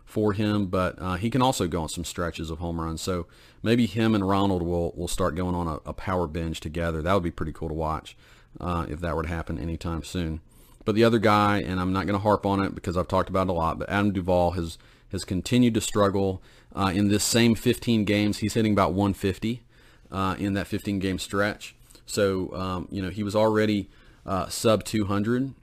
for 0.08 0.32
him, 0.32 0.68
but 0.68 0.96
uh, 1.00 1.16
he 1.16 1.30
can 1.30 1.42
also 1.42 1.68
go 1.68 1.84
on 1.84 1.90
some 1.90 2.06
stretches 2.06 2.50
of 2.50 2.60
home 2.60 2.80
runs. 2.80 3.02
So 3.02 3.28
maybe 3.62 3.86
him 3.86 4.16
and 4.16 4.28
Ronald 4.28 4.64
will, 4.64 4.94
will 4.96 5.10
start 5.10 5.36
going 5.36 5.54
on 5.54 5.68
a, 5.68 5.90
a 5.90 5.94
power 5.94 6.28
binge 6.28 6.62
together. 6.62 7.02
That 7.02 7.14
would 7.14 7.24
be 7.24 7.30
pretty 7.30 7.52
cool 7.52 7.68
to 7.68 7.74
watch 7.74 8.16
uh, 8.60 8.86
if 8.90 9.02
that 9.02 9.16
were 9.18 9.24
to 9.24 9.30
happen 9.30 9.60
anytime 9.60 10.04
soon. 10.04 10.40
But 10.86 10.96
the 10.96 11.04
other 11.04 11.20
guy, 11.20 11.60
and 11.60 11.78
I'm 11.78 11.92
not 11.92 12.06
going 12.06 12.18
to 12.18 12.24
harp 12.24 12.46
on 12.46 12.62
it 12.62 12.74
because 12.74 12.96
I've 12.96 13.10
talked 13.10 13.28
about 13.28 13.48
it 13.48 13.50
a 13.50 13.54
lot, 13.54 13.78
but 13.78 13.90
Adam 13.90 14.14
Duvall 14.14 14.52
has 14.52 14.78
has 15.12 15.24
continued 15.24 15.74
to 15.74 15.82
struggle 15.82 16.42
uh, 16.76 16.92
in 16.94 17.08
this 17.08 17.24
same 17.24 17.56
15 17.56 18.04
games. 18.04 18.40
He's 18.40 18.56
hitting 18.56 18.74
about 18.74 18.94
150 18.94 19.64
uh, 20.12 20.36
in 20.38 20.54
that 20.54 20.68
15 20.68 21.00
game 21.00 21.20
stretch. 21.20 21.76
So 22.06 22.54
um, 22.54 22.88
you 22.90 23.02
know 23.02 23.10
he 23.10 23.24
was 23.24 23.36
already 23.36 23.90
uh, 24.26 24.48
sub 24.48 24.86
200 24.86 25.54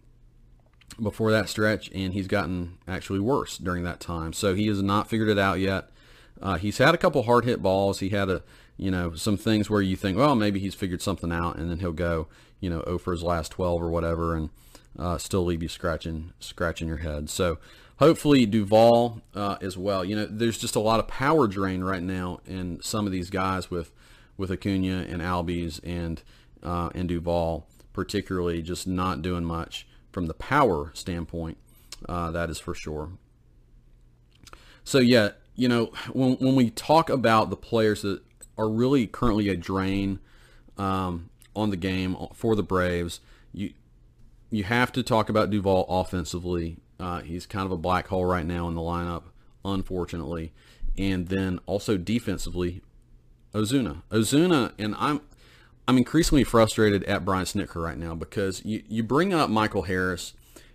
before 1.01 1.31
that 1.31 1.49
stretch, 1.49 1.90
and 1.94 2.12
he's 2.12 2.29
gotten 2.29 2.79
actually 2.87 3.20
worse 3.20 3.59
during 3.59 3.85
that 3.85 4.01
time. 4.01 4.33
So 4.33 4.55
he 4.55 4.66
has 4.68 4.83
not 4.83 5.09
figured 5.09 5.29
it 5.29 5.38
out 5.38 5.59
yet. 5.59 5.90
Uh, 6.40 6.57
he's 6.57 6.79
had 6.79 6.94
a 6.94 6.99
couple 6.99 7.23
hard 7.25 7.44
hit 7.44 7.62
balls. 7.62 8.01
He 8.01 8.11
had 8.11 8.29
a, 8.29 8.42
you 8.77 8.90
know, 8.90 9.14
some 9.14 9.37
things 9.37 9.70
where 9.70 9.83
you 9.83 9.97
think, 9.97 10.16
well, 10.16 10.35
maybe 10.35 10.61
he's 10.61 10.75
figured 10.75 11.03
something 11.03 11.33
out, 11.33 11.57
and 11.57 11.70
then 11.70 11.81
he'll 11.81 11.92
go, 11.92 12.29
you 12.61 12.70
know, 12.70 12.83
over 12.83 13.12
his 13.12 13.23
last 13.23 13.53
12 13.53 13.83
or 13.83 13.90
whatever, 13.90 14.35
and 14.35 14.51
uh, 14.99 15.18
still 15.18 15.44
leave 15.44 15.62
you 15.62 15.68
scratching, 15.68 16.33
scratching 16.38 16.88
your 16.88 16.99
head. 16.99 17.29
So 17.31 17.59
hopefully 17.99 18.47
Duvall 18.47 19.20
uh, 19.35 19.57
as 19.61 19.77
well. 19.77 20.05
You 20.05 20.16
know, 20.16 20.27
there's 20.27 20.59
just 20.59 20.77
a 20.77 20.81
lot 20.81 21.01
of 21.01 21.09
power 21.09 21.47
drain 21.47 21.83
right 21.83 22.03
now 22.03 22.40
in 22.47 22.81
some 22.83 23.07
of 23.07 23.12
these 23.12 23.31
guys 23.31 23.70
with, 23.70 23.92
with 24.37 24.51
Acuna 24.51 25.07
and 25.09 25.20
Albies 25.23 25.81
and 25.85 26.23
uh, 26.62 26.88
and 26.94 27.09
Duvall, 27.09 27.66
particularly 27.92 28.62
just 28.62 28.87
not 28.87 29.20
doing 29.20 29.44
much 29.44 29.87
from 30.14 30.27
the 30.27 30.35
power 30.35 30.92
standpoint, 30.94 31.59
uh, 32.09 32.31
that 32.31 32.48
is 32.48 32.61
for 32.61 32.72
sure. 32.72 33.11
So 34.85 35.00
yeah, 35.00 35.31
you 35.57 35.68
know, 35.68 35.92
when, 36.12 36.35
when 36.35 36.55
we 36.55 36.70
talk 36.70 37.11
about 37.11 37.50
the 37.50 37.57
players 37.57 38.03
that 38.03 38.22
are 38.57 38.68
really 38.68 39.09
currently 39.09 39.48
a 39.48 39.57
drain 39.57 40.20
um, 40.79 41.31
on 41.57 41.70
the 41.70 41.77
game 41.77 42.16
for 42.33 42.55
the 42.55 42.62
Braves, 42.62 43.20
you 43.53 43.72
you 44.50 44.62
have 44.62 44.92
to 44.92 45.03
talk 45.03 45.29
about 45.29 45.50
Duvall 45.50 45.85
offensively. 45.88 46.77
Uh, 47.00 47.20
he's 47.20 47.44
kind 47.44 47.66
of 47.66 47.72
a 47.72 47.77
black 47.77 48.07
hole 48.07 48.24
right 48.24 48.46
now 48.46 48.68
in 48.68 48.77
the 48.77 48.81
lineup, 48.81 49.24
unfortunately. 49.64 50.53
And 50.96 51.27
then 51.27 51.59
also 51.66 51.96
defensively, 51.96 52.81
Ozuna. 53.53 54.03
Ozuna, 54.12 54.72
and 54.79 54.94
I'm 54.96 55.22
I'm 55.87 55.99
increasingly 55.99 56.44
frustrated 56.44 57.05
at 57.05 57.25
Brian 57.25 57.44
Snitker 57.44 57.83
right 57.83 57.99
now 57.99 58.14
because 58.14 58.64
you, 58.64 58.83
you 58.88 59.03
bring 59.03 59.35
up 59.35 59.51
Michael 59.51 59.83
Harris 59.83 60.33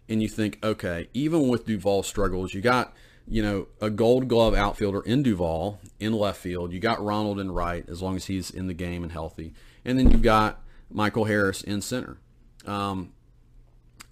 and 0.07 0.21
you 0.21 0.27
think, 0.27 0.59
okay, 0.63 1.09
even 1.13 1.47
with 1.47 1.65
Duvall 1.65 2.03
struggles, 2.03 2.53
you 2.53 2.61
got, 2.61 2.93
you 3.27 3.41
know, 3.41 3.67
a 3.81 3.89
gold 3.89 4.27
glove 4.27 4.53
outfielder 4.53 5.01
in 5.01 5.23
Duvall 5.23 5.79
in 5.99 6.13
left 6.13 6.39
field. 6.39 6.71
You 6.73 6.79
got 6.79 7.03
Ronald 7.03 7.39
in 7.39 7.51
right 7.51 7.87
as 7.89 8.01
long 8.01 8.15
as 8.15 8.25
he's 8.25 8.51
in 8.51 8.67
the 8.67 8.73
game 8.73 9.01
and 9.01 9.11
healthy. 9.11 9.53
And 9.83 9.97
then 9.97 10.11
you've 10.11 10.21
got 10.21 10.61
Michael 10.91 11.25
Harris 11.25 11.61
in 11.63 11.81
center. 11.81 12.17
Um, 12.65 13.13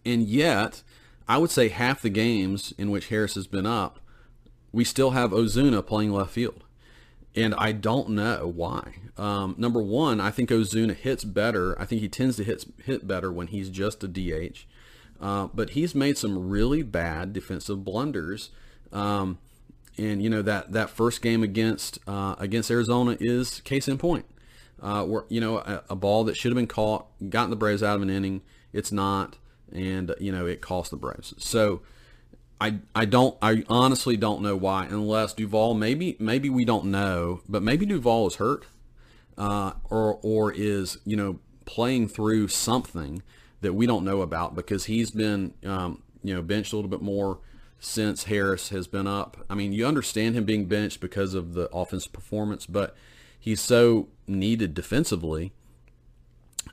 and 0.04 0.24
yet, 0.24 0.82
I 1.28 1.38
would 1.38 1.52
say 1.52 1.70
half 1.70 2.02
the 2.02 2.10
games 2.10 2.74
in 2.78 2.90
which 2.90 3.10
Harris 3.10 3.36
has 3.36 3.46
been 3.46 3.66
up, 3.66 4.00
we 4.72 4.84
still 4.84 5.12
have 5.12 5.32
Ozuna 5.32 5.86
playing 5.86 6.12
left 6.12 6.32
field. 6.32 6.64
And 7.38 7.54
I 7.56 7.72
don't 7.72 8.10
know 8.10 8.52
why. 8.54 8.96
Um, 9.16 9.54
number 9.60 9.80
one, 9.80 10.20
I 10.20 10.32
think 10.32 10.50
Ozuna 10.50 10.96
hits 10.96 11.24
better. 11.24 11.80
I 11.80 11.86
think 11.86 12.02
he 12.02 12.10
tends 12.10 12.36
to 12.38 12.44
hit, 12.44 12.66
hit 12.84 13.08
better 13.08 13.32
when 13.32 13.48
he's 13.48 13.70
just 13.70 14.04
a 14.04 14.08
DH. 14.08 14.66
Uh, 15.22 15.48
but 15.54 15.72
he's 15.72 15.94
made 15.94 16.18
some 16.18 16.50
really 16.50 16.82
bad 16.82 17.34
defensive 17.34 17.84
blunders. 17.84 18.50
Um, 18.92 19.38
and 20.00 20.22
you 20.22 20.30
know 20.30 20.42
that 20.42 20.72
that 20.74 20.90
first 20.90 21.22
game 21.22 21.44
against 21.44 22.00
uh, 22.08 22.36
against 22.40 22.70
Arizona 22.70 23.18
is 23.20 23.62
case 23.62 23.88
in 23.88 23.98
point. 23.98 24.26
Uh, 24.80 25.04
where 25.04 25.24
you 25.30 25.42
know 25.42 25.58
a, 25.58 25.84
a, 25.90 25.96
ball 25.96 26.24
that 26.24 26.38
should 26.38 26.52
have 26.52 26.56
been 26.56 26.68
caught, 26.68 27.08
gotten 27.30 27.50
the 27.50 27.56
Braves 27.56 27.82
out 27.82 27.96
of 27.96 28.04
an 28.04 28.12
inning, 28.12 28.44
it's 28.72 28.92
not, 28.92 29.38
and 29.74 30.14
you 30.20 30.32
know 30.32 30.46
it 30.46 30.62
cost 30.62 30.92
the 30.92 30.98
Braves. 30.98 31.34
So 31.40 31.82
I 32.60 32.80
I 32.96 33.06
don't 33.06 33.38
I 33.42 33.64
honestly 33.70 34.18
don't 34.18 34.42
know 34.42 34.56
why, 34.56 34.86
unless 34.86 35.34
Duvall 35.34 35.74
maybe 35.74 36.16
maybe 36.20 36.50
we 36.50 36.66
don't 36.66 36.86
know, 36.86 37.42
but 37.48 37.62
maybe 37.62 37.86
Duvall 37.86 38.28
is 38.28 38.36
hurt, 38.36 38.66
uh, 39.38 39.74
or 39.90 40.20
or 40.22 40.52
is 40.52 40.98
you 41.06 41.16
know 41.16 41.40
playing 41.66 42.08
through 42.08 42.48
something 42.48 43.22
that 43.62 43.74
we 43.74 43.86
don't 43.86 44.04
know 44.04 44.22
about 44.22 44.56
because 44.56 44.86
he's 44.86 45.12
been 45.12 45.54
um, 45.66 46.02
you 46.24 46.34
know 46.34 46.42
benched 46.42 46.74
a 46.74 46.76
little 46.76 46.90
bit 46.90 47.02
more 47.02 47.40
since 47.80 48.24
Harris 48.24 48.70
has 48.70 48.88
been 48.88 49.06
up. 49.06 49.38
I 49.50 49.56
mean, 49.56 49.72
you 49.72 49.86
understand 49.86 50.36
him 50.36 50.46
being 50.46 50.66
benched 50.66 51.00
because 51.00 51.36
of 51.36 51.54
the 51.54 51.70
offensive 51.72 52.12
performance, 52.12 52.66
but 52.66 52.96
he's 53.40 53.62
so 53.62 54.08
needed 54.26 54.74
defensively. 54.74 55.54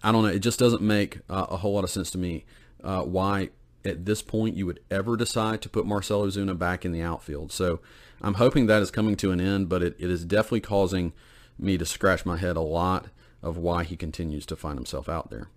I 0.03 0.12
don't 0.12 0.23
know. 0.23 0.29
It 0.29 0.38
just 0.40 0.59
doesn't 0.59 0.83
make 0.83 1.20
uh, 1.29 1.47
a 1.51 1.59
whole 1.59 1.75
lot 1.75 1.85
of 1.85 1.90
sense 1.90 2.11
to 2.12 2.18
me 2.18 2.44
uh, 2.83 3.03
why 3.03 3.51
at 3.85 4.05
this 4.05 4.23
point 4.23 4.57
you 4.57 4.66
would 4.66 4.81
ever 4.90 5.16
decide 5.16 5.61
to 5.62 5.68
put 5.68 5.87
Marcell 5.87 6.27
Ozuna 6.27 6.59
back 6.59 6.85
in 6.85 6.92
the 6.92 7.03
outfield. 7.03 7.53
So 7.53 7.81
I'm 8.20 8.35
hoping 8.35 8.66
that 8.66 8.83
is 8.83 8.90
coming 8.90 9.16
to 9.16 9.31
an 9.31 9.40
end, 9.40 9.68
but 9.68 9.83
it, 9.83 9.97
it 9.99 10.11
is 10.11 10.25
definitely 10.25 10.61
causing 10.61 11.12
me 11.59 11.77
to 11.79 11.85
scratch 11.85 12.25
my 12.25 12.37
head 12.37 12.57
a 12.57 12.61
lot 12.61 13.09
of 13.42 13.57
why 13.57 13.85
he 13.85 13.97
continues 13.97 14.47
to 14.47 14.57
find 14.57 14.79
himself 14.79 15.09
out 15.09 15.31
there. 15.31 15.49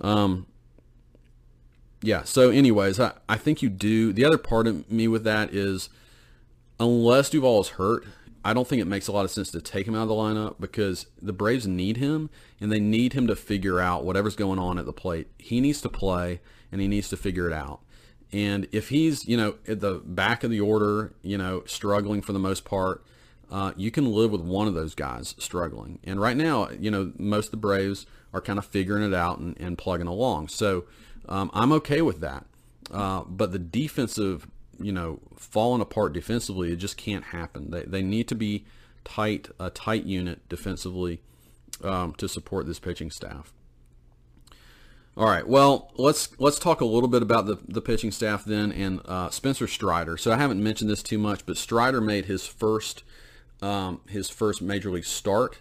Um, 0.00 0.46
yeah. 2.02 2.22
So, 2.22 2.50
anyways, 2.50 3.00
I, 3.00 3.12
I 3.28 3.36
think 3.36 3.62
you 3.62 3.68
do. 3.68 4.12
The 4.12 4.24
other 4.24 4.38
part 4.38 4.66
of 4.66 4.90
me 4.90 5.08
with 5.08 5.24
that 5.24 5.52
is, 5.52 5.88
unless 6.78 7.30
Duvall 7.30 7.62
is 7.62 7.68
hurt, 7.70 8.04
I 8.44 8.54
don't 8.54 8.68
think 8.68 8.80
it 8.80 8.86
makes 8.86 9.08
a 9.08 9.12
lot 9.12 9.24
of 9.24 9.32
sense 9.32 9.50
to 9.50 9.60
take 9.60 9.88
him 9.88 9.96
out 9.96 10.02
of 10.02 10.08
the 10.08 10.14
lineup 10.14 10.56
because 10.60 11.06
the 11.20 11.32
Braves 11.32 11.66
need 11.66 11.96
him 11.96 12.30
and 12.60 12.70
they 12.70 12.78
need 12.78 13.14
him 13.14 13.26
to 13.26 13.34
figure 13.34 13.80
out 13.80 14.04
whatever's 14.04 14.36
going 14.36 14.60
on 14.60 14.78
at 14.78 14.86
the 14.86 14.92
plate. 14.92 15.26
He 15.36 15.60
needs 15.60 15.80
to 15.80 15.88
play 15.88 16.40
and 16.72 16.80
he 16.80 16.88
needs 16.88 17.08
to 17.10 17.16
figure 17.16 17.46
it 17.46 17.52
out. 17.52 17.80
And 18.32 18.66
if 18.72 18.88
he's, 18.88 19.26
you 19.26 19.36
know, 19.36 19.56
at 19.68 19.80
the 19.80 20.02
back 20.04 20.44
of 20.44 20.50
the 20.50 20.60
order, 20.60 21.12
you 21.22 21.38
know, 21.38 21.62
struggling 21.66 22.22
for 22.22 22.32
the 22.32 22.38
most 22.38 22.64
part, 22.64 23.04
uh, 23.50 23.72
you 23.76 23.90
can 23.90 24.12
live 24.12 24.32
with 24.32 24.40
one 24.40 24.66
of 24.66 24.74
those 24.74 24.94
guys 24.94 25.34
struggling. 25.38 26.00
And 26.04 26.20
right 26.20 26.36
now, 26.36 26.68
you 26.70 26.90
know, 26.90 27.12
most 27.16 27.46
of 27.46 27.50
the 27.52 27.56
Braves 27.58 28.06
are 28.32 28.40
kind 28.40 28.58
of 28.58 28.66
figuring 28.66 29.04
it 29.04 29.14
out 29.14 29.38
and, 29.38 29.56
and 29.60 29.78
plugging 29.78 30.08
along. 30.08 30.48
So 30.48 30.84
um, 31.28 31.50
I'm 31.54 31.72
okay 31.72 32.02
with 32.02 32.20
that. 32.20 32.44
Uh, 32.90 33.22
but 33.26 33.52
the 33.52 33.58
defensive, 33.58 34.48
you 34.80 34.92
know, 34.92 35.20
falling 35.36 35.80
apart 35.80 36.12
defensively, 36.12 36.72
it 36.72 36.76
just 36.76 36.96
can't 36.96 37.24
happen. 37.26 37.70
They, 37.70 37.82
they 37.82 38.02
need 38.02 38.28
to 38.28 38.34
be 38.34 38.64
tight, 39.04 39.48
a 39.60 39.70
tight 39.70 40.04
unit 40.04 40.48
defensively 40.48 41.20
um, 41.82 42.14
to 42.14 42.28
support 42.28 42.66
this 42.66 42.78
pitching 42.78 43.10
staff. 43.10 43.52
All 45.16 45.26
right. 45.26 45.48
Well, 45.48 45.90
let's 45.96 46.38
let's 46.38 46.58
talk 46.58 46.82
a 46.82 46.84
little 46.84 47.08
bit 47.08 47.22
about 47.22 47.46
the, 47.46 47.58
the 47.66 47.80
pitching 47.80 48.10
staff 48.10 48.44
then 48.44 48.70
and 48.70 49.00
uh, 49.06 49.30
Spencer 49.30 49.66
Strider. 49.66 50.18
So 50.18 50.30
I 50.30 50.36
haven't 50.36 50.62
mentioned 50.62 50.90
this 50.90 51.02
too 51.02 51.16
much, 51.16 51.46
but 51.46 51.56
Strider 51.56 52.02
made 52.02 52.26
his 52.26 52.46
first 52.46 53.02
um, 53.62 54.02
his 54.08 54.28
first 54.28 54.60
major 54.60 54.90
league 54.90 55.06
start 55.06 55.60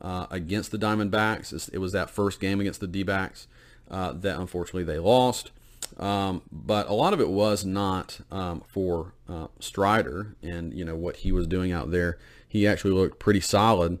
uh, 0.00 0.26
against 0.30 0.70
the 0.70 0.78
Diamondbacks. 0.78 1.68
It 1.72 1.78
was 1.78 1.90
that 1.92 2.10
first 2.10 2.38
game 2.38 2.60
against 2.60 2.78
the 2.78 2.86
D-backs 2.86 3.48
uh, 3.90 4.12
that 4.12 4.38
unfortunately 4.38 4.84
they 4.84 5.00
lost. 5.00 5.50
Um, 5.98 6.42
but 6.52 6.88
a 6.88 6.92
lot 6.92 7.12
of 7.12 7.20
it 7.20 7.28
was 7.28 7.64
not 7.64 8.20
um, 8.30 8.62
for 8.68 9.14
uh, 9.28 9.48
Strider 9.58 10.36
and 10.42 10.72
you 10.72 10.84
know 10.84 10.94
what 10.94 11.16
he 11.16 11.32
was 11.32 11.48
doing 11.48 11.72
out 11.72 11.90
there. 11.90 12.18
He 12.46 12.68
actually 12.68 12.92
looked 12.92 13.18
pretty 13.18 13.40
solid. 13.40 13.98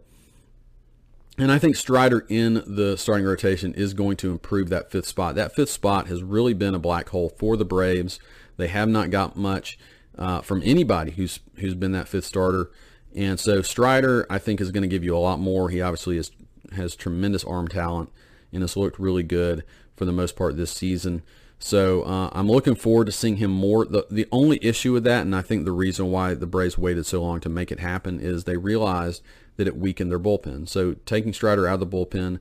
And 1.38 1.50
I 1.50 1.58
think 1.58 1.76
Strider 1.76 2.26
in 2.28 2.62
the 2.66 2.96
starting 2.96 3.26
rotation 3.26 3.72
is 3.74 3.94
going 3.94 4.16
to 4.18 4.30
improve 4.30 4.68
that 4.68 4.90
fifth 4.90 5.06
spot. 5.06 5.34
That 5.34 5.54
fifth 5.54 5.70
spot 5.70 6.06
has 6.08 6.22
really 6.22 6.52
been 6.52 6.74
a 6.74 6.78
black 6.78 7.08
hole 7.08 7.30
for 7.30 7.56
the 7.56 7.64
Braves. 7.64 8.20
They 8.58 8.68
have 8.68 8.88
not 8.88 9.10
got 9.10 9.34
much 9.34 9.78
uh, 10.18 10.42
from 10.42 10.62
anybody 10.64 11.12
who's 11.12 11.40
who's 11.56 11.74
been 11.74 11.92
that 11.92 12.08
fifth 12.08 12.26
starter. 12.26 12.70
And 13.14 13.40
so 13.40 13.62
Strider, 13.62 14.26
I 14.28 14.38
think, 14.38 14.60
is 14.60 14.70
going 14.70 14.82
to 14.82 14.88
give 14.88 15.04
you 15.04 15.16
a 15.16 15.18
lot 15.18 15.38
more. 15.38 15.70
He 15.70 15.80
obviously 15.80 16.18
is, 16.18 16.30
has 16.72 16.94
tremendous 16.94 17.44
arm 17.44 17.68
talent 17.68 18.10
and 18.52 18.62
has 18.62 18.76
looked 18.76 18.98
really 18.98 19.22
good 19.22 19.64
for 19.96 20.04
the 20.04 20.12
most 20.12 20.36
part 20.36 20.56
this 20.56 20.70
season. 20.70 21.22
So 21.58 22.02
uh, 22.02 22.28
I'm 22.32 22.50
looking 22.50 22.74
forward 22.74 23.06
to 23.06 23.12
seeing 23.12 23.36
him 23.36 23.50
more. 23.50 23.84
The, 23.84 24.06
the 24.10 24.26
only 24.32 24.58
issue 24.62 24.92
with 24.92 25.04
that, 25.04 25.22
and 25.22 25.36
I 25.36 25.42
think 25.42 25.64
the 25.64 25.72
reason 25.72 26.10
why 26.10 26.34
the 26.34 26.46
Braves 26.46 26.76
waited 26.76 27.06
so 27.06 27.22
long 27.22 27.40
to 27.40 27.48
make 27.48 27.70
it 27.70 27.78
happen, 27.78 28.18
is 28.18 28.44
they 28.44 28.56
realized 28.56 29.22
that 29.56 29.66
it 29.66 29.76
weakened 29.76 30.10
their 30.10 30.18
bullpen. 30.18 30.68
So 30.68 30.94
taking 31.06 31.32
Strider 31.32 31.66
out 31.66 31.80
of 31.80 31.90
the 31.90 31.96
bullpen 31.96 32.38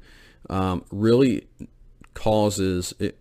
um, 0.49 0.85
really 0.91 1.47
causes 2.13 2.93
it. 2.99 3.17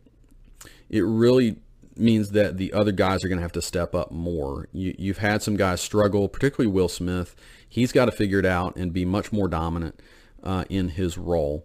It 0.88 1.04
really 1.04 1.56
means 1.96 2.30
that 2.30 2.56
the 2.56 2.72
other 2.72 2.92
guys 2.92 3.24
are 3.24 3.28
going 3.28 3.38
to 3.38 3.42
have 3.42 3.52
to 3.52 3.62
step 3.62 3.94
up 3.94 4.10
more. 4.10 4.68
You, 4.72 4.94
you've 4.98 5.18
had 5.18 5.42
some 5.42 5.56
guys 5.56 5.80
struggle, 5.80 6.28
particularly 6.28 6.72
Will 6.72 6.88
Smith. 6.88 7.36
He's 7.68 7.92
got 7.92 8.06
to 8.06 8.12
figure 8.12 8.38
it 8.38 8.46
out 8.46 8.76
and 8.76 8.92
be 8.92 9.04
much 9.04 9.32
more 9.32 9.48
dominant 9.48 10.00
uh, 10.42 10.64
in 10.68 10.90
his 10.90 11.16
role. 11.18 11.64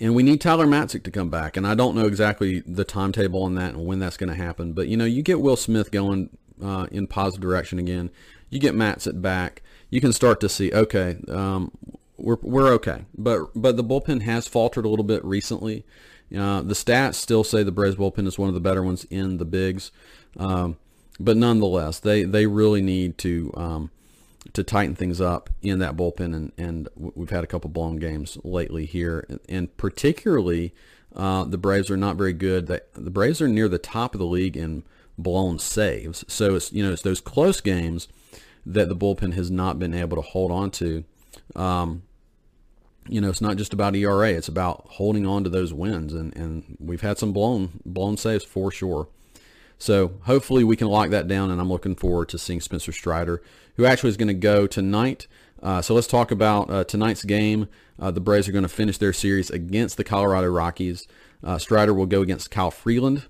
And 0.00 0.14
we 0.14 0.22
need 0.22 0.40
Tyler 0.40 0.66
Matzek 0.66 1.04
to 1.04 1.10
come 1.10 1.30
back. 1.30 1.56
And 1.56 1.66
I 1.66 1.74
don't 1.74 1.94
know 1.94 2.06
exactly 2.06 2.60
the 2.66 2.84
timetable 2.84 3.42
on 3.44 3.54
that 3.56 3.74
and 3.74 3.86
when 3.86 3.98
that's 3.98 4.16
going 4.16 4.30
to 4.30 4.34
happen. 4.34 4.72
But, 4.72 4.88
you 4.88 4.96
know, 4.96 5.04
you 5.04 5.22
get 5.22 5.40
Will 5.40 5.56
Smith 5.56 5.90
going 5.90 6.30
uh, 6.62 6.86
in 6.90 7.06
positive 7.06 7.42
direction 7.42 7.78
again. 7.78 8.10
You 8.50 8.58
get 8.58 8.74
Matzek 8.74 9.20
back. 9.20 9.62
You 9.94 10.00
can 10.00 10.12
start 10.12 10.40
to 10.40 10.48
see, 10.48 10.72
okay, 10.72 11.18
um, 11.28 11.70
we're, 12.16 12.38
we're 12.42 12.72
okay. 12.72 13.04
But, 13.16 13.50
but 13.54 13.76
the 13.76 13.84
bullpen 13.84 14.22
has 14.22 14.48
faltered 14.48 14.84
a 14.84 14.88
little 14.88 15.04
bit 15.04 15.24
recently. 15.24 15.84
Uh, 16.36 16.62
the 16.62 16.74
stats 16.74 17.14
still 17.14 17.44
say 17.44 17.62
the 17.62 17.70
Braves 17.70 17.94
bullpen 17.94 18.26
is 18.26 18.36
one 18.36 18.48
of 18.48 18.54
the 18.54 18.60
better 18.60 18.82
ones 18.82 19.04
in 19.04 19.38
the 19.38 19.44
bigs. 19.44 19.92
Um, 20.36 20.78
but 21.20 21.36
nonetheless, 21.36 22.00
they, 22.00 22.24
they 22.24 22.46
really 22.46 22.82
need 22.82 23.18
to 23.18 23.52
um, 23.56 23.90
to 24.54 24.64
tighten 24.64 24.96
things 24.96 25.20
up 25.20 25.48
in 25.62 25.78
that 25.78 25.96
bullpen, 25.96 26.34
and, 26.34 26.50
and 26.58 26.88
we've 26.96 27.30
had 27.30 27.44
a 27.44 27.46
couple 27.46 27.70
blown 27.70 27.98
games 27.98 28.36
lately 28.42 28.86
here, 28.86 29.24
and 29.48 29.76
particularly 29.76 30.74
uh, 31.14 31.44
the 31.44 31.56
Braves 31.56 31.88
are 31.88 31.96
not 31.96 32.16
very 32.16 32.32
good. 32.32 32.66
the 32.66 33.10
Braves 33.12 33.40
are 33.40 33.46
near 33.46 33.68
the 33.68 33.78
top 33.78 34.12
of 34.12 34.18
the 34.18 34.26
league 34.26 34.56
in 34.56 34.82
blown 35.16 35.60
saves, 35.60 36.24
so 36.26 36.56
it's 36.56 36.72
you 36.72 36.84
know 36.84 36.92
it's 36.92 37.02
those 37.02 37.20
close 37.20 37.60
games 37.60 38.08
that 38.66 38.88
the 38.88 38.96
bullpen 38.96 39.34
has 39.34 39.50
not 39.50 39.78
been 39.78 39.94
able 39.94 40.16
to 40.16 40.22
hold 40.22 40.50
on 40.50 40.70
to. 40.72 41.04
Um, 41.54 42.02
you 43.06 43.20
know, 43.20 43.28
it's 43.28 43.40
not 43.40 43.56
just 43.56 43.72
about 43.72 43.94
ERA; 43.94 44.30
it's 44.30 44.48
about 44.48 44.86
holding 44.92 45.26
on 45.26 45.44
to 45.44 45.50
those 45.50 45.74
wins, 45.74 46.14
and 46.14 46.34
and 46.36 46.76
we've 46.80 47.02
had 47.02 47.18
some 47.18 47.32
blown 47.32 47.80
blown 47.84 48.16
saves 48.16 48.44
for 48.44 48.70
sure. 48.70 49.08
So 49.78 50.12
hopefully 50.22 50.64
we 50.64 50.76
can 50.76 50.88
lock 50.88 51.10
that 51.10 51.28
down, 51.28 51.50
and 51.50 51.60
I'm 51.60 51.68
looking 51.68 51.96
forward 51.96 52.28
to 52.30 52.38
seeing 52.38 52.60
Spencer 52.60 52.92
Strider, 52.92 53.42
who 53.76 53.84
actually 53.84 54.10
is 54.10 54.16
going 54.16 54.28
to 54.28 54.34
go 54.34 54.66
tonight. 54.66 55.26
Uh, 55.62 55.82
so 55.82 55.94
let's 55.94 56.06
talk 56.06 56.30
about 56.30 56.70
uh, 56.70 56.84
tonight's 56.84 57.24
game. 57.24 57.68
Uh, 57.98 58.10
the 58.10 58.20
Braves 58.20 58.48
are 58.48 58.52
going 58.52 58.62
to 58.62 58.68
finish 58.68 58.98
their 58.98 59.12
series 59.12 59.50
against 59.50 59.96
the 59.96 60.04
Colorado 60.04 60.48
Rockies. 60.48 61.06
Uh, 61.42 61.58
Strider 61.58 61.92
will 61.92 62.06
go 62.06 62.22
against 62.22 62.50
Kyle 62.50 62.70
Freeland. 62.70 63.24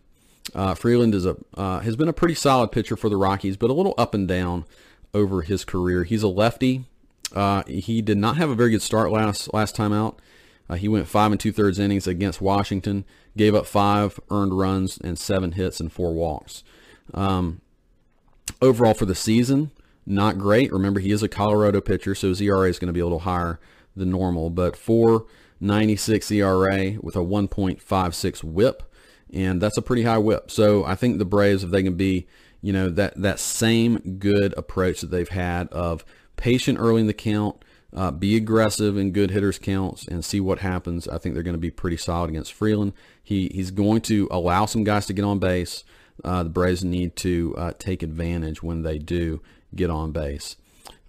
Uh, 0.55 0.75
Freeland 0.75 1.15
is 1.15 1.25
a 1.25 1.37
uh, 1.57 1.81
has 1.81 1.97
been 1.97 2.09
a 2.09 2.13
pretty 2.13 2.35
solid 2.35 2.71
pitcher 2.71 2.97
for 2.97 3.09
the 3.09 3.17
Rockies, 3.17 3.57
but 3.57 3.71
a 3.71 3.73
little 3.73 3.95
up 3.97 4.15
and 4.15 4.29
down 4.29 4.65
over 5.15 5.43
his 5.43 5.65
career. 5.65 6.05
He's 6.05 6.23
a 6.23 6.29
lefty. 6.29 6.85
he 7.67 8.03
did 8.03 8.19
not 8.19 8.37
have 8.37 8.51
a 8.51 8.55
very 8.55 8.71
good 8.71 8.83
start 8.83 9.11
last 9.11 9.53
last 9.55 9.75
time 9.75 9.93
out. 9.93 10.21
he 10.77 10.89
went 10.89 11.09
five 11.09 11.31
and 11.31 11.41
two 11.41 11.53
thirds 11.53 11.79
innings 11.79 12.07
against 12.07 12.41
Washington 12.41 13.05
gave 13.37 13.55
up 13.55 13.67
five 13.67 14.19
earned 14.31 14.57
runs 14.57 14.99
and 14.99 15.19
seven 15.19 15.53
hits 15.53 15.81
and 15.81 15.93
four 15.93 16.13
walks. 16.13 16.63
Um, 17.13 17.61
overall 18.63 18.95
for 18.95 19.07
the 19.07 19.15
season, 19.15 19.71
not 20.07 20.39
great. 20.39 20.73
Remember, 20.73 21.01
he 21.01 21.11
is 21.11 21.23
a 21.23 21.29
Colorado 21.29 21.81
pitcher, 21.81 22.15
so 22.15 22.29
his 22.29 22.41
ERA 22.41 22.69
is 22.69 22.79
going 22.79 22.89
to 22.89 22.93
be 22.93 23.01
a 23.01 23.05
little 23.05 23.21
higher 23.21 23.59
than 23.97 24.11
normal. 24.11 24.51
But 24.51 24.75
4.96 24.75 26.31
ERA 26.33 26.99
with 27.01 27.17
a 27.17 27.21
1.56 27.21 28.45
WHIP, 28.45 28.83
and 29.33 29.61
that's 29.61 29.79
a 29.79 29.83
pretty 29.83 30.03
high 30.03 30.19
WHIP. 30.19 30.51
So 30.51 30.85
I 30.85 30.95
think 30.95 31.19
the 31.19 31.25
Braves, 31.25 31.65
if 31.65 31.71
they 31.71 31.83
can 31.83 31.95
be, 31.95 32.27
you 32.65 32.73
know, 32.73 32.89
that 32.89 33.15
that 33.21 33.39
same 33.39 33.99
good 34.19 34.55
approach 34.57 35.03
that 35.03 35.11
they've 35.11 35.29
had 35.29 35.69
of 35.69 36.03
patient 36.37 36.79
early 36.81 37.03
in 37.03 37.07
the 37.07 37.13
count, 37.13 37.63
uh, 37.95 38.11
be 38.11 38.37
aggressive 38.37 38.97
in 38.97 39.13
good 39.13 39.31
hitters 39.31 39.59
counts 39.59 40.09
and 40.09 40.25
see 40.25 40.41
what 40.41 40.61
happens. 40.61 41.07
I 41.07 41.19
think 41.19 41.35
they're 41.35 41.43
going 41.43 41.53
to 41.53 41.59
be 41.59 41.71
pretty 41.71 41.99
solid 41.99 42.31
against 42.31 42.55
Freeland. 42.55 42.95
He 43.23 43.51
he's 43.53 43.71
going 43.71 44.01
to 44.03 44.29
allow 44.31 44.65
some 44.65 44.83
guys 44.83 45.05
to 45.07 45.13
get 45.13 45.27
on 45.27 45.39
base. 45.39 45.85
Uh, 46.25 46.43
the 46.43 46.49
Braves 46.49 46.83
need 46.83 47.17
to 47.17 47.55
uh, 47.59 47.73
take 47.79 48.03
advantage 48.03 48.63
when 48.63 48.81
they 48.81 48.99
do 48.99 49.43
get 49.75 49.91
on 49.91 50.13
base. 50.13 50.57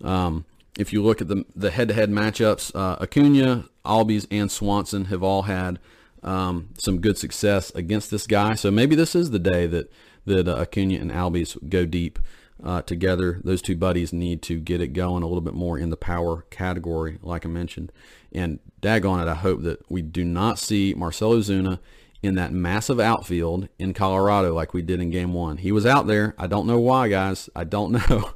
Um, 0.04 0.44
if 0.78 0.91
you 0.91 1.02
look 1.02 1.22
at 1.22 1.30
the 1.30 1.46
the 1.56 1.72
head-to-head 1.72 2.10
matchups, 2.10 2.76
uh, 2.76 2.98
Acuna, 3.02 3.70
Albies, 3.86 4.28
and 4.30 4.52
Swanson 4.52 5.06
have 5.06 5.24
all 5.24 5.44
had 5.44 5.80
um, 6.22 6.72
some 6.78 7.00
good 7.00 7.18
success 7.18 7.72
against 7.76 8.12
this 8.12 8.28
guy. 8.28 8.56
So 8.56 8.72
maybe 8.72 8.94
this 8.94 9.15
is 9.15 9.32
the 9.32 9.39
day 9.39 9.68
that 9.68 9.89
that 10.26 10.48
uh, 10.48 10.56
Acuna 10.56 10.96
and 10.96 11.12
Albies 11.12 11.58
go 11.70 11.86
deep 11.86 12.20
uh, 12.64 12.82
together. 12.82 13.40
Those 13.44 13.62
two 13.62 13.76
buddies 13.76 14.14
need 14.14 14.42
to 14.44 14.60
get 14.60 14.82
it 14.82 14.90
going 14.90 15.24
a 15.24 15.28
little 15.28 15.42
bit 15.42 15.54
more 15.54 15.78
in 15.78 15.90
the 15.90 15.98
power 15.98 16.46
category, 16.50 17.20
like 17.22 17.46
I 17.46 17.50
mentioned. 17.50 17.92
And 18.32 18.60
daggone 18.82 19.22
it, 19.22 19.28
I 19.28 19.36
hope 19.36 19.62
that 19.64 19.90
we 19.90 20.02
do 20.02 20.24
not 20.24 20.60
see 20.60 20.94
Marcell 20.94 21.34
Ozuna 21.34 21.80
in 22.22 22.36
that 22.36 22.52
massive 22.52 23.00
outfield 23.00 23.70
in 23.78 23.94
Colorado 23.94 24.54
like 24.54 24.74
we 24.74 24.82
did 24.82 25.00
in 25.00 25.12
game 25.12 25.34
one. 25.34 25.58
He 25.58 25.72
was 25.72 25.86
out 25.86 26.08
there. 26.08 26.34
I 26.38 26.48
don't 26.48 26.68
know 26.68 26.80
why, 26.80 27.08
guys. 27.08 27.50
I 27.56 27.64
don't 27.64 27.92
know. 28.10 28.32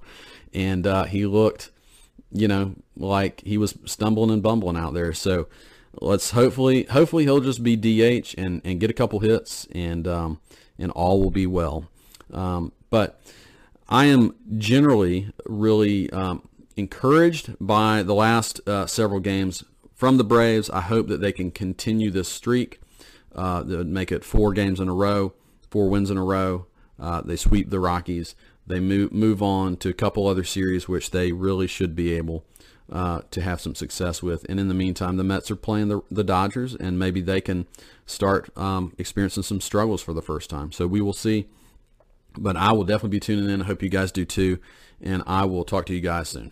And 0.54 0.86
uh, 0.86 1.06
he 1.06 1.26
looked, 1.26 1.72
you 2.32 2.48
know, 2.48 2.76
like 2.96 3.42
he 3.46 3.58
was 3.58 3.78
stumbling 3.86 4.32
and 4.32 4.44
bumbling 4.44 4.78
out 4.78 4.94
there. 4.94 5.14
So 5.14 5.48
let's 6.00 6.32
hopefully, 6.32 6.84
hopefully 6.84 7.24
he'll 7.24 7.40
just 7.40 7.64
be 7.64 7.76
DH 7.76 8.36
and, 8.38 8.62
and 8.64 8.80
get 8.80 8.90
a 8.90 8.94
couple 8.94 9.20
hits 9.20 9.68
and, 9.72 10.08
um, 10.08 10.40
and 10.80 10.92
all 10.92 11.22
will 11.22 11.32
be 11.32 11.46
well. 11.46 11.90
Um, 12.34 12.72
but 12.90 13.22
I 13.88 14.06
am 14.06 14.36
generally 14.58 15.32
really 15.46 16.10
um, 16.12 16.48
encouraged 16.76 17.56
by 17.60 18.04
the 18.04 18.16
last 18.16 18.62
uh, 18.68 18.86
several 18.88 19.20
games 19.20 19.64
from 19.94 20.18
the 20.18 20.24
Braves. 20.24 20.70
I 20.70 20.82
hope 20.82 21.08
that 21.08 21.22
they 21.22 21.32
can 21.32 21.52
continue 21.52 22.10
this 22.10 22.30
streak. 22.30 22.80
Uh, 23.36 23.62
that 23.62 23.78
would 23.78 23.88
make 23.88 24.12
it 24.12 24.24
four 24.24 24.54
games 24.54 24.80
in 24.80 24.90
a 24.90 24.94
row, 24.94 25.34
four 25.70 25.88
wins 25.88 26.10
in 26.10 26.18
a 26.18 26.24
row. 26.24 26.66
Uh, 27.00 27.22
they 27.22 27.36
sweep 27.36 27.70
the 27.70 27.80
Rockies. 27.80 28.36
They 28.66 28.80
move 28.80 29.12
move 29.12 29.42
on 29.42 29.78
to 29.78 29.90
a 29.90 29.94
couple 29.94 30.28
other 30.28 30.44
series 30.44 30.88
which 30.88 31.12
they 31.12 31.32
really 31.32 31.68
should 31.68 31.96
be 31.96 32.14
able 32.14 32.44
uh, 32.92 33.22
to 33.32 33.42
have 33.42 33.62
some 33.62 33.76
success 33.76 34.24
with. 34.24 34.46
And 34.50 34.60
in 34.60 34.68
the 34.68 34.74
meantime, 34.74 35.18
the 35.18 35.24
Mets 35.24 35.52
are 35.52 35.56
playing 35.56 35.90
the, 35.90 36.02
the 36.10 36.24
Dodgers, 36.24 36.76
and 36.76 36.98
maybe 36.98 37.22
they 37.22 37.42
can 37.42 37.68
start 38.10 38.50
um, 38.58 38.94
experiencing 38.98 39.44
some 39.44 39.62
struggles 39.62 40.02
for 40.02 40.14
the 40.14 40.22
first 40.22 40.50
time. 40.50 40.72
So 40.72 40.88
we 40.88 41.02
will 41.02 41.14
see. 41.14 41.48
But 42.38 42.56
I 42.56 42.72
will 42.74 42.84
definitely 42.84 43.18
be 43.18 43.20
tuning 43.20 43.50
in. 43.50 43.62
I 43.62 43.66
hope 43.66 43.82
you 43.82 43.90
guys 43.90 44.12
do 44.12 44.26
too. 44.26 44.60
And 45.02 45.24
I 45.26 45.46
will 45.46 45.64
talk 45.64 45.86
to 45.88 45.94
you 45.94 46.02
guys 46.02 46.30
soon. 46.30 46.52